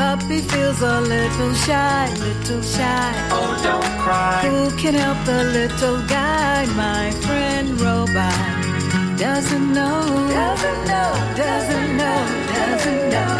Puppy 0.00 0.40
feels 0.40 0.80
a 0.80 0.98
little 1.02 1.52
shy, 1.52 2.08
little 2.20 2.62
shy. 2.62 3.12
Oh, 3.30 3.52
don't 3.62 3.84
cry. 4.00 4.40
Who 4.48 4.74
can 4.78 4.94
help 4.94 5.18
the 5.26 5.44
little 5.44 6.00
guy? 6.06 6.64
My 6.74 7.10
friend 7.26 7.78
Robot. 7.78 8.32
Doesn't 9.18 9.74
know, 9.74 10.00
doesn't 10.40 10.82
know, 10.92 11.12
doesn't 11.36 11.96
know, 12.00 12.20
doesn't 12.56 13.10
know. 13.12 13.34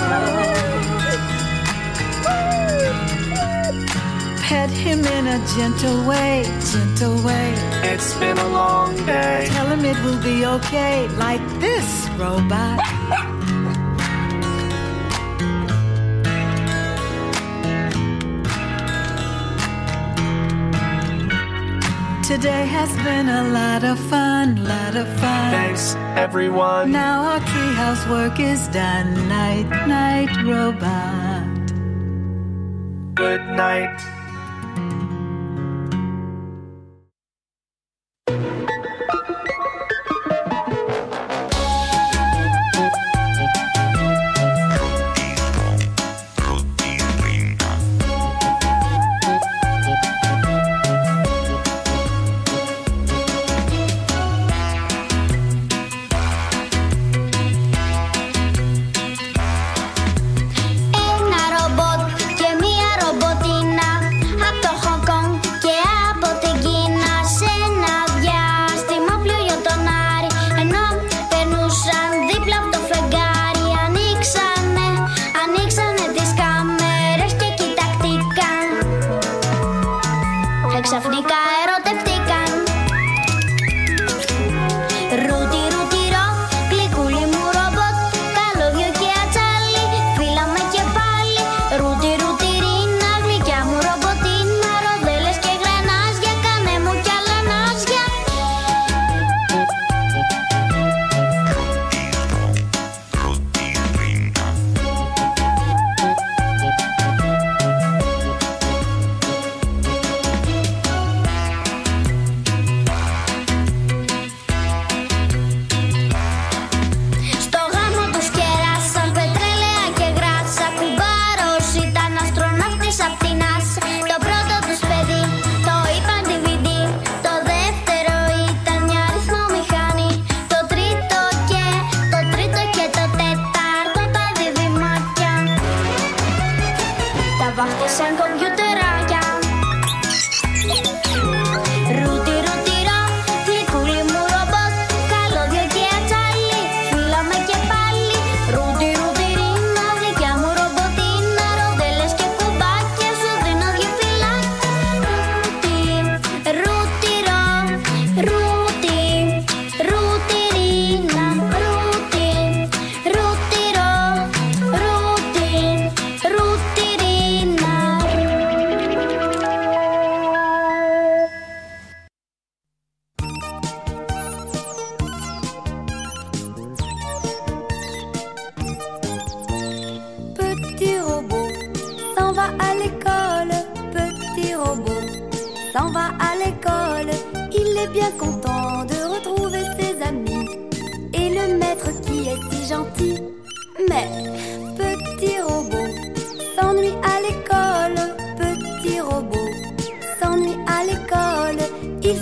Pet 4.43 4.69
him 4.69 5.01
in 5.17 5.29
a 5.29 5.39
gentle 5.57 6.07
way, 6.07 6.45
gentle 6.71 7.17
way. 7.25 7.55
It's 7.91 8.13
been 8.19 8.37
a 8.37 8.49
long 8.51 8.95
day. 9.07 9.49
Tell 9.49 9.67
him 9.67 9.83
it 9.87 9.97
will 10.05 10.23
be 10.23 10.45
okay, 10.45 11.09
like 11.17 11.41
this, 11.59 12.07
robot. 12.19 13.30
Today 22.31 22.65
has 22.65 22.89
been 22.99 23.29
a 23.29 23.43
lot 23.49 23.83
of 23.83 23.99
fun, 24.09 24.63
lot 24.63 24.95
of 24.95 25.09
fun. 25.19 25.51
Thanks, 25.51 25.97
everyone. 26.17 26.93
Now 26.93 27.25
our 27.25 27.41
treehouse 27.41 28.09
work 28.09 28.39
is 28.39 28.69
done. 28.69 29.29
Night, 29.29 29.69
night, 29.89 30.31
robot. 30.45 31.67
Good 33.17 33.41
night. 33.57 33.99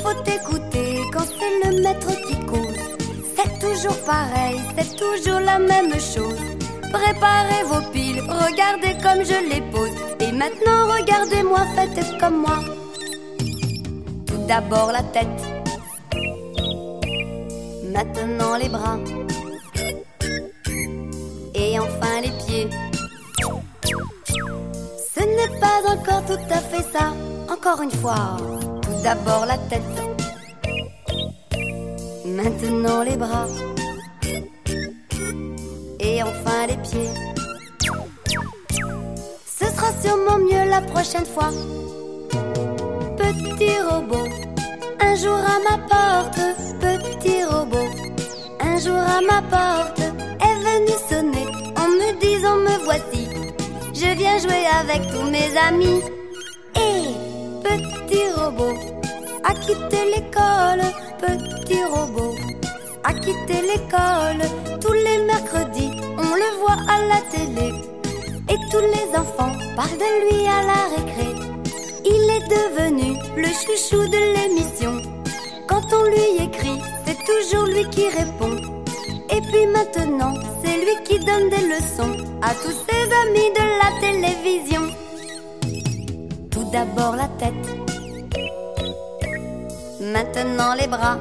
Faut 0.08 0.30
écouter 0.30 1.00
quand 1.12 1.26
c'est 1.38 1.68
le 1.68 1.82
maître 1.82 2.12
qui 2.26 2.36
cause. 2.46 2.84
C'est 3.36 3.58
toujours 3.58 3.98
pareil, 4.04 4.58
c'est 4.76 4.96
toujours 4.96 5.40
la 5.40 5.58
même 5.58 5.92
chose. 5.92 6.42
Préparez 6.92 7.62
vos 7.64 7.82
piles, 7.92 8.22
regardez 8.26 8.94
comme 9.02 9.22
je 9.24 9.38
les 9.50 9.60
pose. 9.70 9.94
Et 10.20 10.32
maintenant, 10.32 10.80
regardez-moi, 10.96 11.60
faites 11.74 12.18
comme 12.18 12.38
moi. 12.38 12.58
Tout 14.26 14.42
d'abord 14.46 14.92
la 14.92 15.02
tête, 15.02 15.40
maintenant 17.92 18.56
les 18.56 18.68
bras, 18.68 18.98
et 21.54 21.78
enfin 21.78 22.20
les 22.22 22.32
pieds. 22.44 22.68
Ce 25.14 25.20
n'est 25.20 25.60
pas 25.60 25.80
encore 25.94 26.24
tout 26.26 26.44
à 26.50 26.60
fait 26.70 26.86
ça, 26.92 27.12
encore 27.50 27.82
une 27.82 27.90
fois. 27.90 28.36
D'abord 29.02 29.46
la 29.46 29.56
tête, 29.70 29.82
maintenant 32.26 33.02
les 33.02 33.16
bras, 33.16 33.46
et 36.00 36.22
enfin 36.22 36.66
les 36.68 36.76
pieds. 36.76 37.12
Ce 39.46 39.64
sera 39.64 39.92
sûrement 40.02 40.38
mieux 40.38 40.68
la 40.68 40.80
prochaine 40.82 41.24
fois. 41.24 41.50
Petit 43.16 43.78
robot, 43.88 44.28
un 45.00 45.14
jour 45.14 45.36
à 45.36 45.58
ma 45.68 45.78
porte, 45.88 46.40
petit 46.80 47.44
robot, 47.44 47.88
un 48.60 48.78
jour 48.78 48.98
à 49.16 49.20
ma 49.20 49.40
porte, 49.42 50.00
est 50.00 50.58
venu 50.68 50.92
sonner 51.08 51.46
en 51.76 51.88
me 51.88 52.20
disant 52.20 52.56
me 52.56 52.84
voici. 52.84 53.28
Je 53.94 54.14
viens 54.16 54.38
jouer 54.38 54.66
avec 54.80 55.08
tous 55.10 55.30
mes 55.30 55.56
amis. 55.56 56.17
Et 58.10 58.14
petit 58.14 58.30
robot, 58.40 58.74
a 59.44 59.54
quitté 59.54 60.04
l'école, 60.14 60.82
petit 61.20 61.84
robot, 61.84 62.34
a 63.04 63.12
quitté 63.12 63.60
l'école. 63.62 64.78
Tous 64.80 64.92
les 64.92 65.18
mercredis, 65.26 65.90
on 66.16 66.34
le 66.34 66.58
voit 66.60 66.78
à 66.88 67.04
la 67.06 67.20
télé. 67.30 67.72
Et 68.48 68.56
tous 68.70 68.80
les 68.80 69.18
enfants 69.18 69.52
parlent 69.76 69.98
de 69.98 70.30
lui 70.30 70.46
à 70.46 70.62
la 70.62 70.96
récré. 70.96 71.34
Il 72.04 72.30
est 72.30 72.48
devenu 72.48 73.18
le 73.36 73.48
chouchou 73.48 74.06
de 74.08 74.20
l'émission. 74.34 75.02
Quand 75.66 75.82
on 75.92 76.04
lui 76.04 76.44
écrit, 76.44 76.80
c'est 77.04 77.18
toujours 77.26 77.66
lui 77.66 77.88
qui 77.90 78.08
répond. 78.08 78.56
Et 79.30 79.40
puis 79.40 79.66
maintenant, 79.66 80.34
c'est 80.62 80.76
lui 80.78 81.02
qui 81.04 81.18
donne 81.18 81.50
des 81.50 81.66
leçons 81.68 82.16
à 82.42 82.54
tous 82.54 82.76
ses 82.88 83.04
amis 83.26 83.50
de 83.54 83.64
la 83.82 84.00
télévision. 84.00 84.82
Tout 86.50 86.64
d'abord 86.72 87.16
la 87.16 87.28
tête, 87.38 87.87
maintenant 90.12 90.74
les 90.74 90.86
bras, 90.86 91.18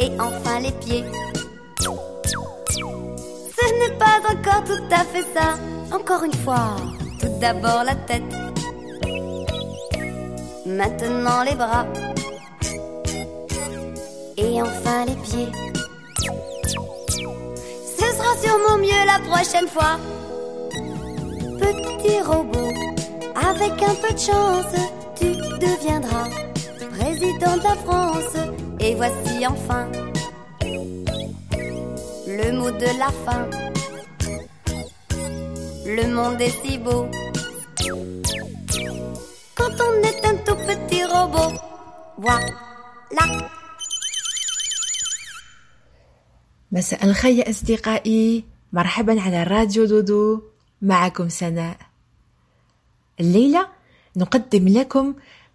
et 0.00 0.10
enfin 0.20 0.60
les 0.60 0.72
pieds. 0.72 1.04
Ce 3.58 3.64
n'est 3.80 3.96
pas 3.98 4.18
encore 4.32 4.64
tout 4.64 4.84
à 4.90 5.04
fait 5.04 5.26
ça, 5.34 5.48
encore 5.94 6.24
une 6.24 6.34
fois. 6.44 6.76
Tout 7.20 7.38
d'abord 7.40 7.84
la 7.84 7.94
tête, 7.94 8.22
maintenant 10.66 11.42
les 11.48 11.54
bras, 11.54 11.86
et 14.36 14.60
enfin 14.62 15.04
les 15.06 15.16
pieds. 15.26 15.52
Ce 17.98 18.06
sera 18.16 18.32
sûrement 18.42 18.78
mieux 18.78 19.04
la 19.06 19.18
prochaine 19.30 19.68
fois. 19.68 19.96
Petit 21.58 22.20
robot, 22.20 22.72
avec 23.34 23.82
un 23.82 23.94
peu 23.94 24.12
de 24.12 24.18
chance, 24.18 24.74
tu 25.55 25.55
deviendras 25.67 26.29
président 26.97 27.57
de 27.57 27.63
la 27.63 27.75
France. 27.75 28.35
Et 28.79 28.95
voici 28.95 29.45
enfin 29.45 29.87
le 32.27 32.51
mot 32.57 32.71
de 32.71 32.89
la 33.03 33.11
fin. 33.25 33.43
Le 35.85 36.05
monde 36.15 36.41
est 36.41 36.55
si 36.61 36.77
beau. 36.77 37.05
Quand 39.57 39.75
on 39.87 39.93
est 40.09 40.25
un 40.25 40.35
tout 40.45 40.59
petit 40.67 41.03
robot, 41.05 41.51
voilà. 42.17 42.61
مساء 46.71 47.05
الخير 47.05 47.37
يا 47.37 47.49
أصدقائي 47.49 48.45
مرحبا 48.73 49.21
على 49.21 49.43
راديو 49.43 49.85
دودو 49.85 50.41
معكم 50.81 51.29
سناء 51.29 51.77
الليلة 53.19 53.67
نقدم 54.15 54.67
لكم 54.67 55.13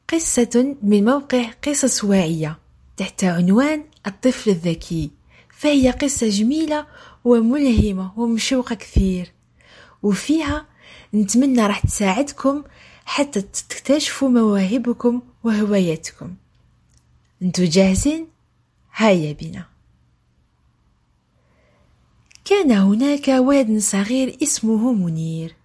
قصة 0.10 0.76
من 0.84 1.06
موقع 1.06 1.45
قصص 1.68 2.04
واعية 2.04 2.60
تحت 2.97 3.24
عنوان 3.24 3.84
الطفل 4.08 4.49
الذكي. 4.49 5.12
فهي 5.58 5.91
قصة 5.91 6.30
جميلة 6.30 6.88
وملهمة 7.26 8.20
ومشوقة 8.20 8.76
كثير. 8.76 9.32
وفيها 10.04 10.66
نتمنى 11.14 11.68
راح 11.68 11.80
تساعدكم 11.80 12.64
حتى 13.06 13.41
تكتشفوا 13.41 14.30
مواهبكم 14.30 15.22
وهواياتكم. 15.43 16.36
أنتوا 17.41 17.66
جاهزين؟ 17.66 18.28
هيا 18.95 19.34
بنا. 19.34 19.66
كان 22.45 22.72
هناك 22.72 23.28
ولد 23.28 23.80
صغير 23.80 24.38
اسمه 24.43 24.93
منير 24.93 25.56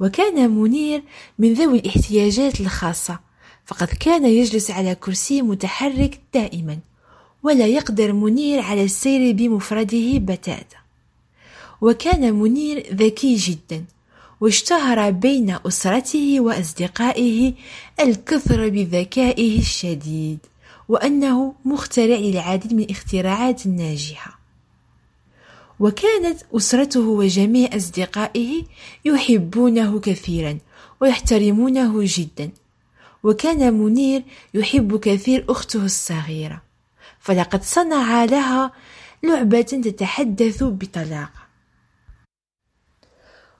وكان 0.00 0.50
منير 0.50 1.02
من 1.38 1.54
ذوي 1.54 1.78
الاحتياجات 1.78 2.60
الخاصة. 2.60 3.31
فقد 3.66 3.86
كان 3.86 4.24
يجلس 4.24 4.70
على 4.70 4.94
كرسي 4.94 5.42
متحرك 5.42 6.20
دائما 6.34 6.78
ولا 7.42 7.66
يقدر 7.66 8.12
منير 8.12 8.60
على 8.60 8.84
السير 8.84 9.34
بمفرده 9.34 10.18
بتاتا. 10.18 10.76
وكان 11.80 12.34
منير 12.34 12.94
ذكي 12.94 13.34
جدا 13.34 13.84
واشتهر 14.40 15.10
بين 15.10 15.56
أسرته 15.66 16.40
وأصدقائه 16.40 17.52
الكثر 18.00 18.68
بذكائه 18.68 19.58
الشديد 19.58 20.38
وأنه 20.88 21.54
مخترع 21.64 22.16
للعديد 22.16 22.74
من 22.74 22.82
الاختراعات 22.82 23.66
الناجحة. 23.66 24.38
وكانت 25.80 26.42
أسرته 26.56 27.00
وجميع 27.00 27.76
أصدقائه 27.76 28.62
يحبونه 29.04 30.00
كثيرا 30.00 30.58
ويحترمونه 31.00 31.94
جدا. 32.02 32.50
وكان 33.22 33.74
منير 33.74 34.22
يحب 34.54 34.98
كثير 34.98 35.44
أخته 35.48 35.84
الصغيرة 35.84 36.62
فلقد 37.20 37.62
صنع 37.62 38.24
لها 38.24 38.72
لعبة 39.22 39.60
تتحدث 39.60 40.62
بطلاقة. 40.62 41.42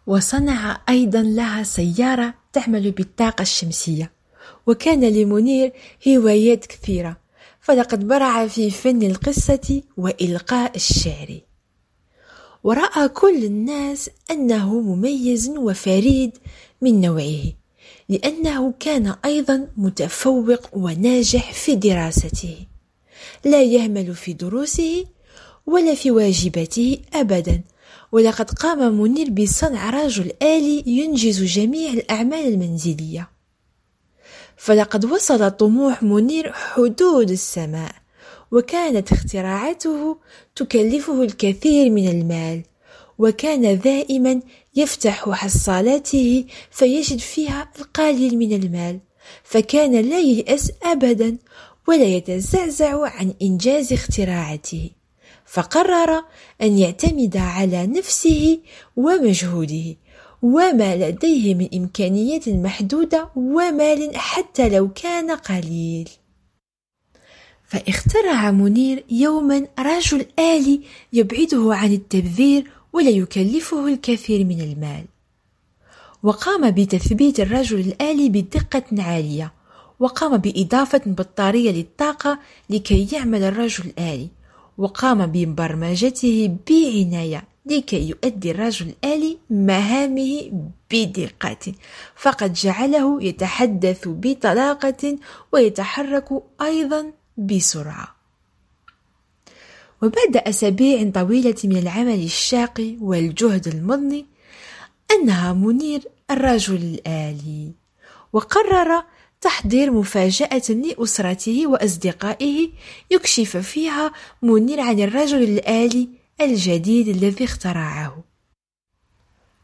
وصنع 0.06 0.80
أيضا 0.88 1.22
لها 1.22 1.62
سيارة 1.62 2.34
تعمل 2.52 2.90
بالطاقة 2.90 3.42
الشمسية 3.42 4.12
وكان 4.66 5.04
لمنير 5.04 5.72
هوايات 6.08 6.66
كثيرة 6.66 7.16
فلقد 7.60 8.08
برع 8.08 8.46
في 8.46 8.70
فن 8.70 9.02
القصة 9.02 9.82
وإلقاء 9.96 10.76
الشعر. 10.76 11.40
ورأى 12.64 13.08
كل 13.08 13.44
الناس 13.44 14.10
أنه 14.30 14.80
مميز 14.80 15.48
وفريد 15.48 16.38
من 16.80 17.00
نوعه. 17.00 17.61
لأنه 18.12 18.74
كان 18.80 19.14
أيضا 19.24 19.68
متفوق 19.76 20.60
وناجح 20.72 21.52
في 21.52 21.74
دراسته. 21.74 22.56
لا 23.44 23.62
يهمل 23.62 24.14
في 24.14 24.32
دروسه 24.32 25.04
ولا 25.66 25.94
في 25.94 26.10
واجباته 26.10 26.98
أبدا. 27.14 27.60
ولقد 28.12 28.50
قام 28.50 29.00
منير 29.00 29.30
بصنع 29.30 29.90
رجل 29.90 30.32
آلي 30.42 30.84
ينجز 30.86 31.42
جميع 31.42 31.92
الأعمال 31.92 32.48
المنزلية. 32.48 33.28
فلقد 34.56 35.04
وصل 35.04 35.50
طموح 35.50 36.02
منير 36.02 36.52
حدود 36.52 37.30
السماء 37.30 37.92
وكانت 38.52 39.12
اختراعاته 39.12 40.16
تكلفه 40.56 41.22
الكثير 41.22 41.90
من 41.90 42.08
المال 42.08 42.62
وكان 43.18 43.78
دائما 43.78 44.40
يفتح 44.74 45.30
حصالاته 45.30 46.44
فيجد 46.70 47.18
فيها 47.18 47.68
القليل 47.78 48.38
من 48.38 48.52
المال 48.52 49.00
فكان 49.44 49.92
لا 49.92 50.18
ييأس 50.20 50.72
أبدا 50.82 51.38
ولا 51.88 52.04
يتزعزع 52.04 53.06
عن 53.08 53.34
إنجاز 53.42 53.92
اختراعاته 53.92 54.90
فقرر 55.46 56.24
أن 56.62 56.78
يعتمد 56.78 57.36
على 57.36 57.86
نفسه 57.86 58.60
ومجهوده 58.96 59.96
وما 60.42 60.96
لديه 60.96 61.54
من 61.54 61.68
إمكانيات 61.74 62.48
محدودة 62.48 63.28
ومال 63.36 64.16
حتى 64.16 64.68
لو 64.68 64.88
كان 64.92 65.30
قليل. 65.30 66.08
فاخترع 67.64 68.50
منير 68.50 69.04
يوما 69.10 69.66
رجل 69.78 70.26
آلي 70.38 70.80
يبعده 71.12 71.74
عن 71.74 71.92
التبذير 71.92 72.70
ولا 72.92 73.10
يكلفه 73.10 73.86
الكثير 73.86 74.44
من 74.44 74.60
المال. 74.60 75.04
وقام 76.22 76.70
بتثبيت 76.70 77.40
الرجل 77.40 77.80
الآلي 77.80 78.28
بدقة 78.28 79.02
عالية 79.02 79.52
وقام 80.00 80.36
بإضافة 80.36 81.00
بطارية 81.06 81.70
للطاقة 81.70 82.38
لكي 82.70 83.08
يعمل 83.12 83.42
الرجل 83.42 83.84
الآلي 83.84 84.28
وقام 84.78 85.26
ببرمجته 85.26 86.56
بعناية 86.70 87.44
لكي 87.66 88.08
يؤدي 88.08 88.50
الرجل 88.50 88.86
الآلي 88.88 89.38
مهامه 89.50 90.50
بدقة 90.90 91.72
فقد 92.16 92.52
جعله 92.52 93.22
يتحدث 93.22 94.02
بطلاقة 94.06 95.18
ويتحرك 95.52 96.28
أيضا 96.62 97.12
بسرعة. 97.36 98.11
وبعد 100.02 100.36
أسابيع 100.36 101.10
طويلة 101.10 101.54
من 101.64 101.76
العمل 101.76 102.24
الشاق 102.24 102.96
والجهد 103.00 103.68
المضني 103.68 104.26
أنهى 105.10 105.52
منير 105.52 106.02
الرجل 106.30 106.76
الآلي 106.76 107.72
وقرر 108.32 109.04
تحضير 109.40 109.90
مفاجأة 109.90 110.62
لأسرته 110.70 111.66
وأصدقائه 111.66 112.70
يكشف 113.10 113.56
فيها 113.56 114.12
منير 114.42 114.80
عن 114.80 115.00
الرجل 115.00 115.42
الآلي 115.42 116.08
الجديد 116.40 117.08
الذي 117.08 117.44
اخترعه. 117.44 118.24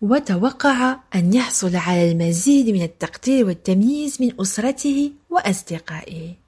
وتوقع 0.01 0.97
أن 1.15 1.35
يحصل 1.35 1.77
على 1.77 2.13
المزيد 2.13 2.69
من 2.69 2.83
التقدير 2.83 3.47
والتمييز 3.47 4.23
من 4.23 4.41
أسرته 4.41 5.13
وأصدقائه. 5.31 6.48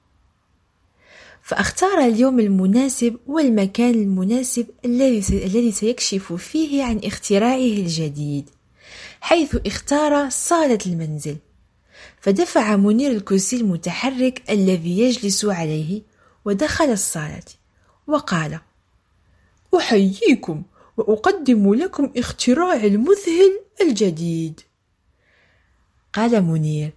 فأختار 1.51 1.99
اليوم 1.99 2.39
المناسب 2.39 3.17
والمكان 3.27 3.93
المناسب 3.93 4.67
الذي 4.85 5.71
سيكشف 5.71 6.33
فيه 6.33 6.83
عن 6.83 7.01
اختراعه 7.03 7.55
الجديد 7.55 8.49
حيث 9.21 9.57
اختار 9.65 10.29
صالة 10.29 10.79
المنزل. 10.85 11.37
فدفع 12.21 12.75
منير 12.75 13.11
الكرسي 13.11 13.55
المتحرك 13.55 14.43
الذي 14.49 14.99
يجلس 14.99 15.45
عليه 15.45 16.01
ودخل 16.45 16.85
الصالة 16.85 17.43
وقال 18.07 18.59
أحييكم 19.77 20.63
وأقدم 20.97 21.73
لكم 21.73 22.11
اختراع 22.17 22.75
المذهل 22.75 23.59
الجديد. 23.81 24.61
قال 26.13 26.43
منير 26.43 26.91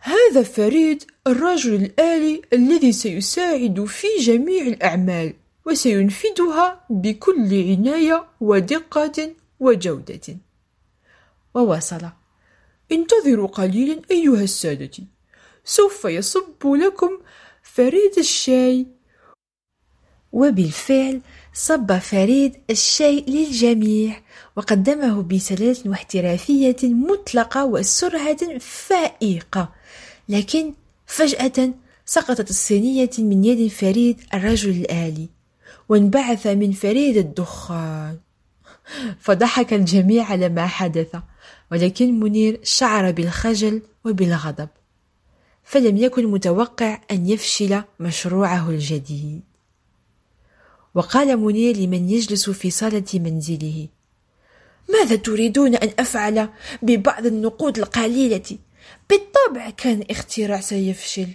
هذا 0.00 0.42
فريد 0.42 1.04
الرجل 1.26 1.74
الآلي 1.74 2.42
الذي 2.52 2.92
سيساعد 2.92 3.84
في 3.84 4.06
جميع 4.20 4.62
الأعمال 4.62 5.34
وسينفذها 5.66 6.84
بكل 6.90 7.70
عناية 7.70 8.26
ودقة 8.40 9.30
وجودة. 9.60 10.36
وواصل. 11.54 12.08
انتظروا 12.92 13.46
قليلا 13.46 14.02
أيها 14.10 14.42
السادة. 14.42 14.90
سوف 15.64 16.04
يصب 16.04 16.66
لكم 16.66 17.18
فريد 17.62 18.18
الشاي. 18.18 18.86
وبالفعل 20.32 21.20
صب 21.54 21.98
فريد 21.98 22.56
الشاي 22.70 23.24
للجميع 23.28 24.20
وقدمه 24.56 25.22
بسلاسة 25.22 25.90
واحترافية 25.90 26.76
مطلقة 26.82 27.64
وسرعة 27.64 28.58
فائقة. 28.58 29.77
لكن 30.28 30.74
فجأة 31.06 31.74
سقطت 32.04 32.50
الصينية 32.50 33.10
من 33.18 33.44
يد 33.44 33.70
فريد 33.70 34.20
الرجل 34.34 34.70
الآلي 34.70 35.28
وانبعث 35.88 36.46
من 36.46 36.72
فريد 36.72 37.16
الدخان 37.16 38.18
فضحك 39.20 39.72
الجميع 39.72 40.24
على 40.24 40.48
ما 40.48 40.66
حدث 40.66 41.16
ولكن 41.72 42.20
منير 42.20 42.60
شعر 42.62 43.10
بالخجل 43.10 43.82
وبالغضب 44.04 44.68
فلم 45.64 45.96
يكن 45.96 46.26
متوقع 46.26 47.00
أن 47.10 47.28
يفشل 47.28 47.82
مشروعه 48.00 48.70
الجديد 48.70 49.40
وقال 50.94 51.36
منير 51.36 51.76
لمن 51.76 52.10
يجلس 52.10 52.50
في 52.50 52.70
صالة 52.70 53.04
منزله 53.14 53.88
ماذا 54.88 55.16
تريدون 55.16 55.74
أن 55.74 55.90
أفعل 55.98 56.48
ببعض 56.82 57.26
النقود 57.26 57.78
القليلة؟ 57.78 58.58
بالطبع 59.10 59.70
كان 59.70 60.04
اختراع 60.10 60.60
سيفشل. 60.60 61.28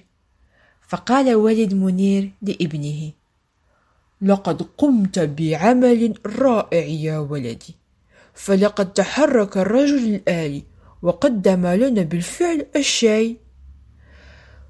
فقال 0.93 1.35
والد 1.35 1.73
منير 1.73 2.31
لابنه 2.41 3.11
لقد 4.21 4.61
قمت 4.77 5.19
بعمل 5.19 6.13
رائع 6.25 6.85
يا 6.85 7.19
ولدي 7.19 7.75
فلقد 8.33 8.93
تحرك 8.93 9.57
الرجل 9.57 10.15
الآلي 10.15 10.63
وقدم 11.01 11.67
لنا 11.67 12.01
بالفعل 12.01 12.65
الشاي 12.75 13.37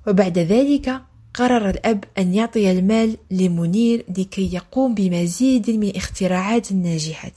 وبعد 0.08 0.40
ذلك 0.40 1.02
قرر 1.34 1.70
الأب 1.70 2.04
أن 2.18 2.34
يعطي 2.34 2.72
المال 2.72 3.18
لمنير 3.32 4.06
لكي 4.18 4.54
يقوم 4.54 4.96
بمزيد 4.96 5.70
من 5.70 5.96
اختراعات 5.96 6.74
ناجحة 6.74 7.32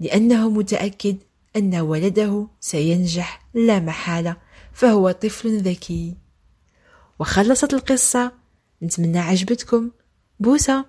لأنه 0.00 0.50
متأكد 0.50 1.16
أن 1.56 1.74
ولده 1.74 2.46
سينجح 2.60 3.46
لا 3.54 3.80
محالة. 3.80 4.36
فهو 4.76 5.10
طفل 5.10 5.58
ذكي. 5.58 6.16
وخلصت 7.18 7.74
القصة. 7.74 8.32
نتمنى 8.82 9.18
عجبتكم. 9.18 9.90
بوسة. 10.40 10.84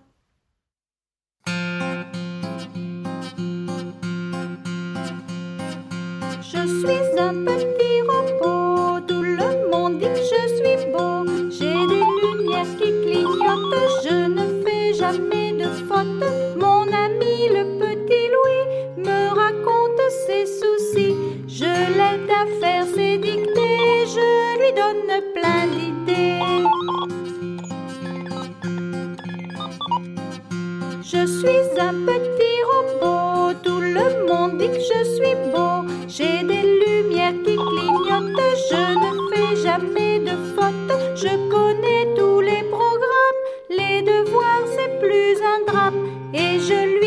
Je 6.42 6.62
suis 6.80 7.20
un 7.20 7.34
petit 7.46 7.77
suis 35.18 35.36
beau. 35.52 35.76
J'ai 36.08 36.44
des 36.52 36.64
lumières 36.84 37.38
qui 37.46 37.56
clignotent, 37.70 38.46
je 38.70 38.84
ne 39.04 39.12
fais 39.30 39.56
jamais 39.68 40.20
de 40.20 40.36
faute. 40.54 40.92
Je 41.16 41.34
connais 41.54 42.04
tous 42.18 42.42
les 42.42 42.64
programmes, 42.76 43.42
les 43.70 44.02
devoirs 44.02 44.66
c'est 44.76 44.94
plus 45.00 45.38
un 45.54 45.60
drame. 45.70 46.00
Et 46.34 46.60
je 46.60 46.80
lui 47.00 47.07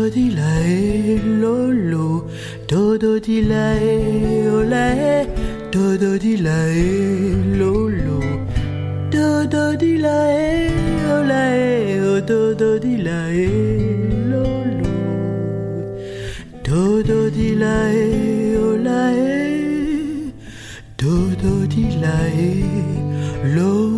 do 0.00 0.08
di 0.08 0.30
la 0.34 0.52
e 0.60 1.20
lo 1.40 1.56
lo 1.90 2.08
do 2.70 2.96
do 3.02 3.12
di 3.26 3.38
la 3.50 3.66
e 3.76 4.48
o 4.48 4.62
la 4.72 4.84
e 5.14 5.28
do 5.72 5.98
do 6.02 6.10
di 6.24 6.34
la 6.46 6.58
e 6.68 6.86
lo 7.60 7.72
lo 8.04 8.20
do 9.14 9.26
do 9.54 9.64
di 9.82 9.92
la 10.04 10.18
e 10.30 10.52
o 11.14 11.18
la 11.30 11.42
e 11.54 12.00
o 12.12 12.14
do 12.30 12.40
do 12.60 12.70
di 12.84 12.94
la 13.06 13.20
e 13.28 13.48
lo 14.30 14.46
lo 14.80 14.92
do 16.68 16.84
do 17.10 17.20
di 17.36 17.50
la 17.62 17.78
e 17.90 18.56
o 18.56 18.68
la 18.86 19.02
e 19.12 20.32
do 20.96 21.16
do 21.42 21.54
di 21.74 21.86
la 22.02 22.18
e 22.48 22.52
lo 23.56 23.72
lo 23.80 23.89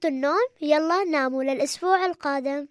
وقت 0.00 0.12
النوم 0.12 0.46
يلا 0.60 1.04
ناموا 1.04 1.42
للأسبوع 1.44 2.06
القادم 2.06 2.66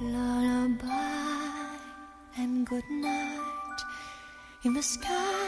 Lullaby 0.00 0.88
and 2.36 2.66
good 2.66 2.88
night. 2.90 3.80
In 4.64 4.74
the 4.74 4.82
sky, 4.82 5.43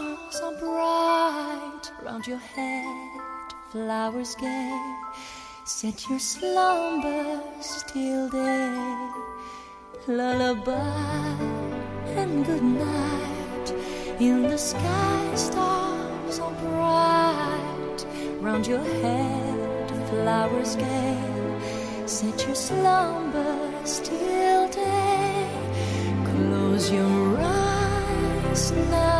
stars 0.00 0.40
are 0.40 0.56
bright. 0.58 1.92
Round 2.02 2.26
your 2.26 2.38
head, 2.38 3.52
flowers 3.70 4.34
gay. 4.36 4.94
Set 5.64 6.08
your 6.08 6.18
slumbers 6.18 7.84
till 7.88 8.28
day. 8.30 9.10
Lullaby 10.06 11.36
and 12.18 12.46
good 12.46 12.62
night. 12.62 13.74
In 14.18 14.42
the 14.42 14.58
sky, 14.58 15.34
stars 15.34 16.38
are 16.38 16.56
bright. 16.64 18.06
Round 18.40 18.66
your 18.66 18.84
head, 19.02 19.90
flowers 20.08 20.76
gay. 20.76 21.18
Set 22.06 22.46
your 22.46 22.54
slumbers 22.54 24.00
till 24.00 24.68
day. 24.68 25.48
Close 26.24 26.90
your 26.90 27.38
eyes 27.38 28.72
now 28.72 29.19